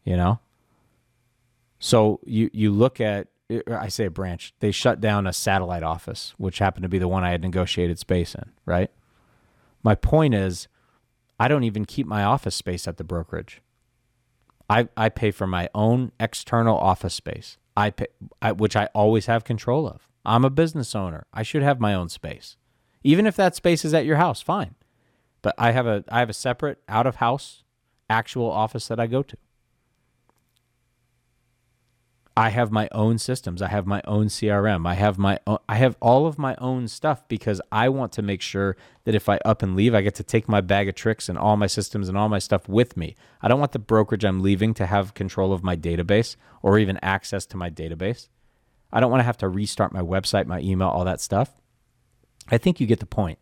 You 0.03 0.17
know. 0.17 0.39
So 1.77 2.19
you 2.25 2.49
you 2.51 2.71
look 2.71 2.99
at 2.99 3.27
I 3.67 3.87
say 3.87 4.05
a 4.05 4.11
branch, 4.11 4.53
they 4.59 4.71
shut 4.71 5.01
down 5.01 5.27
a 5.27 5.33
satellite 5.33 5.83
office, 5.83 6.33
which 6.37 6.59
happened 6.59 6.83
to 6.83 6.89
be 6.89 6.99
the 6.99 7.07
one 7.07 7.23
I 7.23 7.31
had 7.31 7.41
negotiated 7.41 7.99
space 7.99 8.35
in, 8.35 8.51
right? 8.65 8.91
My 9.83 9.95
point 9.95 10.33
is, 10.33 10.67
I 11.39 11.47
don't 11.47 11.63
even 11.63 11.85
keep 11.85 12.05
my 12.05 12.23
office 12.23 12.55
space 12.55 12.87
at 12.87 12.97
the 12.97 13.03
brokerage. 13.03 13.61
I, 14.69 14.87
I 14.95 15.09
pay 15.09 15.31
for 15.31 15.47
my 15.47 15.69
own 15.73 16.11
external 16.19 16.77
office 16.77 17.13
space, 17.13 17.57
I 17.75 17.89
pay, 17.89 18.07
I, 18.41 18.51
which 18.51 18.75
I 18.75 18.87
always 18.93 19.25
have 19.25 19.43
control 19.43 19.87
of. 19.87 20.07
I'm 20.25 20.45
a 20.45 20.49
business 20.49 20.95
owner. 20.95 21.25
I 21.33 21.43
should 21.43 21.63
have 21.63 21.79
my 21.79 21.93
own 21.93 22.09
space. 22.09 22.57
Even 23.03 23.25
if 23.25 23.35
that 23.35 23.55
space 23.55 23.83
is 23.83 23.93
at 23.93 24.05
your 24.05 24.17
house, 24.17 24.41
fine. 24.41 24.75
But 25.41 25.55
I 25.57 25.71
have 25.71 25.87
a 25.87 26.03
I 26.09 26.19
have 26.19 26.29
a 26.29 26.33
separate 26.33 26.79
out 26.87 27.07
of 27.07 27.15
house 27.15 27.63
actual 28.09 28.51
office 28.51 28.87
that 28.89 28.99
I 28.99 29.07
go 29.07 29.23
to. 29.23 29.37
I 32.35 32.49
have 32.49 32.71
my 32.71 32.87
own 32.93 33.17
systems. 33.17 33.61
I 33.61 33.67
have 33.67 33.85
my 33.85 34.01
own 34.05 34.27
CRM. 34.27 34.87
I 34.87 34.93
have 34.93 35.17
my 35.17 35.39
own, 35.45 35.57
I 35.67 35.75
have 35.75 35.97
all 36.01 36.25
of 36.25 36.39
my 36.39 36.55
own 36.59 36.87
stuff 36.87 37.27
because 37.27 37.59
I 37.71 37.89
want 37.89 38.13
to 38.13 38.21
make 38.21 38.41
sure 38.41 38.77
that 39.03 39.15
if 39.15 39.27
I 39.27 39.37
up 39.43 39.61
and 39.61 39.75
leave, 39.75 39.93
I 39.93 40.01
get 40.01 40.15
to 40.15 40.23
take 40.23 40.47
my 40.47 40.61
bag 40.61 40.87
of 40.87 40.95
tricks 40.95 41.27
and 41.27 41.37
all 41.37 41.57
my 41.57 41.67
systems 41.67 42.07
and 42.07 42.17
all 42.17 42.29
my 42.29 42.39
stuff 42.39 42.69
with 42.69 42.95
me. 42.95 43.15
I 43.41 43.49
don't 43.49 43.59
want 43.59 43.73
the 43.73 43.79
brokerage 43.79 44.23
I'm 44.23 44.41
leaving 44.41 44.73
to 44.75 44.85
have 44.85 45.13
control 45.13 45.51
of 45.51 45.63
my 45.63 45.75
database 45.75 46.37
or 46.61 46.79
even 46.79 46.97
access 47.01 47.45
to 47.47 47.57
my 47.57 47.69
database. 47.69 48.29
I 48.93 49.01
don't 49.01 49.11
want 49.11 49.19
to 49.19 49.25
have 49.25 49.37
to 49.39 49.49
restart 49.49 49.93
my 49.93 50.01
website, 50.01 50.45
my 50.45 50.61
email, 50.61 50.87
all 50.87 51.05
that 51.05 51.21
stuff. 51.21 51.51
I 52.49 52.57
think 52.57 52.79
you 52.79 52.87
get 52.87 52.99
the 52.99 53.05
point. 53.05 53.39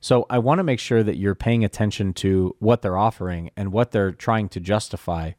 So 0.00 0.26
I 0.30 0.38
want 0.38 0.60
to 0.60 0.64
make 0.64 0.80
sure 0.80 1.02
that 1.02 1.16
you're 1.16 1.34
paying 1.34 1.64
attention 1.64 2.14
to 2.14 2.54
what 2.58 2.82
they're 2.82 2.96
offering 2.96 3.50
and 3.56 3.72
what 3.72 3.90
they're 3.90 4.12
trying 4.12 4.48
to 4.50 4.60
justify 4.60 5.32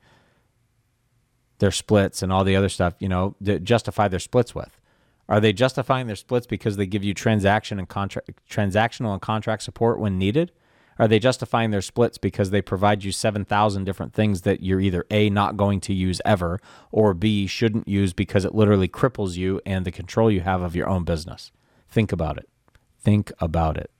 their 1.59 1.71
splits 1.71 2.21
and 2.21 2.31
all 2.33 2.43
the 2.43 2.55
other 2.55 2.69
stuff, 2.69 2.95
you 2.99 3.07
know, 3.07 3.35
justify 3.41 4.07
their 4.07 4.19
splits 4.19 4.55
with. 4.55 4.77
Are 5.27 5.39
they 5.39 5.53
justifying 5.53 6.07
their 6.07 6.15
splits 6.15 6.47
because 6.47 6.75
they 6.75 6.87
give 6.87 7.03
you 7.03 7.13
transaction 7.13 7.77
and 7.77 7.87
contract 7.87 8.31
transactional 8.49 9.13
and 9.13 9.21
contract 9.21 9.61
support 9.61 9.99
when 9.99 10.17
needed? 10.17 10.51
Are 10.97 11.07
they 11.07 11.19
justifying 11.19 11.71
their 11.71 11.81
splits 11.81 12.17
because 12.17 12.49
they 12.49 12.61
provide 12.61 13.05
you 13.05 13.13
7,000 13.13 13.85
different 13.85 14.13
things 14.13 14.41
that 14.41 14.61
you're 14.61 14.81
either 14.81 15.05
A, 15.11 15.29
not 15.29 15.55
going 15.55 15.79
to 15.81 15.93
use 15.93 16.19
ever, 16.25 16.59
or 16.91 17.13
B, 17.13 17.47
shouldn't 17.47 17.87
use 17.87 18.11
because 18.11 18.43
it 18.43 18.53
literally 18.53 18.89
cripples 18.89 19.37
you 19.37 19.61
and 19.65 19.85
the 19.85 19.91
control 19.91 20.29
you 20.29 20.41
have 20.41 20.61
of 20.61 20.75
your 20.75 20.89
own 20.89 21.05
business? 21.05 21.51
Think 21.87 22.11
about 22.11 22.37
it. 22.37 22.49
Think 22.99 23.31
about 23.39 23.77
it. 23.77 23.91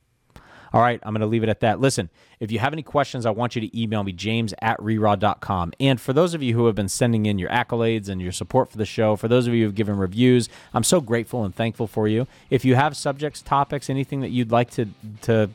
All 0.72 0.80
right, 0.80 1.00
I'm 1.02 1.12
going 1.12 1.20
to 1.20 1.26
leave 1.26 1.42
it 1.42 1.48
at 1.48 1.60
that. 1.60 1.80
Listen, 1.80 2.10
if 2.38 2.52
you 2.52 2.60
have 2.60 2.72
any 2.72 2.82
questions, 2.82 3.26
I 3.26 3.30
want 3.30 3.56
you 3.56 3.60
to 3.60 3.80
email 3.80 4.04
me, 4.04 4.12
james 4.12 4.54
at 4.62 4.78
reraw.com. 4.78 5.72
And 5.80 6.00
for 6.00 6.12
those 6.12 6.32
of 6.32 6.42
you 6.42 6.54
who 6.54 6.66
have 6.66 6.74
been 6.74 6.88
sending 6.88 7.26
in 7.26 7.38
your 7.38 7.50
accolades 7.50 8.08
and 8.08 8.20
your 8.22 8.32
support 8.32 8.70
for 8.70 8.78
the 8.78 8.86
show, 8.86 9.16
for 9.16 9.26
those 9.26 9.46
of 9.46 9.54
you 9.54 9.60
who 9.60 9.66
have 9.66 9.74
given 9.74 9.96
reviews, 9.96 10.48
I'm 10.72 10.84
so 10.84 11.00
grateful 11.00 11.44
and 11.44 11.54
thankful 11.54 11.86
for 11.86 12.06
you. 12.06 12.26
If 12.50 12.64
you 12.64 12.76
have 12.76 12.96
subjects, 12.96 13.42
topics, 13.42 13.90
anything 13.90 14.20
that 14.20 14.30
you'd 14.30 14.52
like 14.52 14.70
to, 14.72 14.88
to 15.22 15.50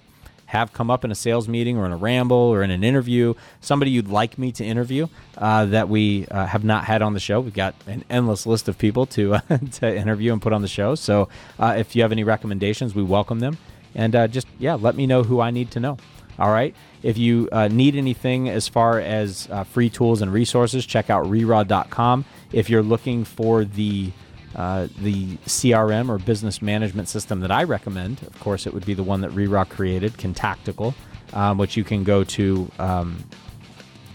have 0.48 0.74
come 0.74 0.92
up 0.92 1.04
in 1.04 1.12
a 1.12 1.16
sales 1.16 1.48
meeting 1.48 1.78
or 1.78 1.86
in 1.86 1.92
a 1.92 1.98
ramble 1.98 2.38
or 2.38 2.62
in 2.62 2.70
an 2.70 2.84
interview, 2.84 3.34
somebody 3.62 3.92
you'd 3.92 4.10
like 4.10 4.38
me 4.38 4.52
to 4.52 4.64
interview 4.64 5.08
uh, 5.38 5.66
that 5.66 5.90
we 5.90 6.28
uh, 6.28 6.46
have 6.46 6.64
not 6.64 6.86
had 6.86 7.02
on 7.02 7.14
the 7.14 7.20
show. 7.20 7.40
We've 7.40 7.54
got 7.54 7.74
an 7.88 8.04
endless 8.10 8.46
list 8.46 8.68
of 8.68 8.78
people 8.78 9.06
to, 9.08 9.36
uh, 9.36 9.40
to 9.74 9.96
interview 9.96 10.34
and 10.34 10.42
put 10.42 10.54
on 10.54 10.62
the 10.62 10.68
show. 10.68 10.96
So 10.96 11.30
uh, 11.58 11.76
if 11.78 11.96
you 11.96 12.02
have 12.02 12.12
any 12.12 12.24
recommendations, 12.24 12.94
we 12.94 13.02
welcome 13.02 13.40
them 13.40 13.58
and 13.96 14.16
uh, 14.16 14.28
just 14.28 14.48
yeah, 14.60 14.76
let 14.76 14.96
me 14.96 15.08
know 15.08 15.24
who 15.24 15.40
I 15.42 15.52
need 15.52 15.72
to 15.72 15.80
know. 15.80 15.98
All 16.38 16.52
right. 16.52 16.76
If 17.02 17.18
you 17.18 17.48
uh, 17.52 17.70
need 17.70 17.96
anything 17.96 18.50
as 18.50 18.68
far 18.68 19.00
as 19.00 19.48
uh, 19.50 19.64
free 19.64 19.90
tools 19.90 20.22
and 20.22 20.34
resources, 20.34 20.86
check 20.86 21.10
out 21.10 21.26
reraw.com. 21.26 22.26
If 22.52 22.70
you're 22.70 22.84
looking 22.84 23.24
for 23.24 23.64
the 23.64 24.12
uh, 24.56 24.88
the 25.00 25.36
CRM 25.46 26.08
or 26.10 26.18
business 26.18 26.62
management 26.62 27.10
system 27.10 27.42
that 27.42 27.52
I 27.52 27.64
recommend, 27.64 28.22
of 28.24 28.40
course, 28.40 28.66
it 28.66 28.74
would 28.74 28.86
be 28.86 28.94
the 28.94 29.04
one 29.04 29.20
that 29.22 29.32
ReRaw 29.32 29.68
created, 29.68 30.18
Contactical, 30.18 30.96
um, 31.34 31.58
which 31.58 31.76
you 31.76 31.84
can 31.84 32.04
go 32.04 32.24
to. 32.24 32.72
Um, 32.80 33.24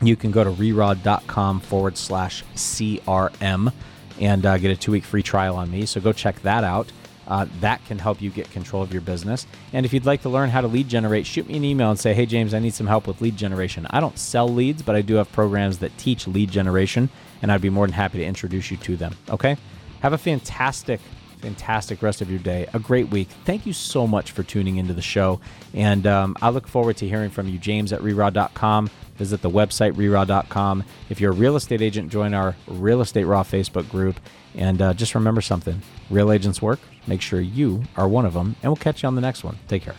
you 0.03 0.16
can 0.16 0.31
go 0.31 0.43
to 0.43 0.51
reraw.com 0.51 1.61
forward 1.61 1.99
slash 1.99 2.43
CRM 2.55 3.71
and 4.19 4.47
uh, 4.47 4.57
get 4.57 4.71
a 4.71 4.77
two 4.77 4.93
week 4.93 5.05
free 5.05 5.23
trial 5.23 5.57
on 5.57 5.71
me. 5.71 5.85
So 5.85 6.01
go 6.01 6.12
check 6.12 6.40
that 6.43 6.64
out. 6.64 6.90
Uh, 7.31 7.47
that 7.61 7.83
can 7.87 7.97
help 7.97 8.21
you 8.21 8.29
get 8.29 8.51
control 8.51 8.83
of 8.83 8.93
your 8.93 9.01
business. 9.01 9.47
And 9.73 9.87
if 9.87 9.93
you'd 9.95 10.05
like 10.05 10.23
to 10.23 10.29
learn 10.29 10.51
how 10.51 10.61
to 10.61 10.66
lead 10.66 10.88
generate, 10.88 11.27
shoot 11.27 11.49
me 11.49 11.57
an 11.57 11.64
email 11.64 11.88
and 11.88 11.99
say, 11.99 12.12
hey, 12.12 12.27
James, 12.27 12.53
I 12.53 12.59
need 12.59 12.75
some 12.75 12.88
help 12.88 13.07
with 13.07 13.21
lead 13.21 13.37
generation. 13.37 13.87
I 13.90 14.01
don't 14.01 14.19
sell 14.19 14.49
leads, 14.49 14.83
but 14.83 14.97
I 14.97 15.03
do 15.03 15.14
have 15.14 15.31
programs 15.31 15.79
that 15.79 15.97
teach 15.97 16.27
lead 16.27 16.51
generation, 16.51 17.09
and 17.40 17.53
I'd 17.53 17.61
be 17.61 17.71
more 17.71 17.87
than 17.87 17.95
happy 17.95 18.19
to 18.19 18.25
introduce 18.25 18.73
you 18.73 18.77
to 18.79 18.97
them. 18.97 19.14
Okay? 19.29 19.57
Have 20.03 20.12
a 20.12 20.19
fantastic, 20.19 21.01
fantastic 21.38 22.03
rest 22.03 22.21
of 22.21 22.29
your 22.29 22.40
day. 22.40 22.66
A 22.75 22.81
great 22.81 23.11
week. 23.11 23.29
Thank 23.45 23.64
you 23.64 23.73
so 23.73 24.09
much 24.09 24.33
for 24.33 24.43
tuning 24.43 24.79
into 24.79 24.93
the 24.93 25.01
show. 25.01 25.40
And 25.73 26.09
um, 26.09 26.37
I 26.43 26.51
look 26.51 26.66
forward 26.66 26.97
to 26.97 27.09
hearing 27.09 27.31
from 27.31 27.47
you, 27.47 27.59
James 27.59 27.93
at 27.93 28.01
reraw.com. 28.01 28.90
Visit 29.16 29.40
the 29.40 29.51
website, 29.51 29.93
reraw.com. 29.93 30.83
If 31.09 31.21
you're 31.21 31.31
a 31.31 31.35
real 31.35 31.55
estate 31.55 31.81
agent, 31.81 32.11
join 32.11 32.35
our 32.35 32.57
Real 32.66 33.03
Estate 33.03 33.25
Raw 33.25 33.45
Facebook 33.45 33.88
group. 33.88 34.19
And 34.57 34.83
uh, 34.83 34.95
just 34.95 35.14
remember 35.14 35.43
something 35.43 35.81
real 36.09 36.33
agents 36.33 36.61
work. 36.61 36.81
Make 37.11 37.23
sure 37.23 37.40
you 37.40 37.83
are 37.96 38.07
one 38.07 38.25
of 38.25 38.35
them. 38.35 38.55
And 38.62 38.70
we'll 38.70 38.77
catch 38.77 39.03
you 39.03 39.09
on 39.09 39.16
the 39.16 39.20
next 39.20 39.42
one. 39.42 39.59
Take 39.66 39.83
care. 39.83 39.96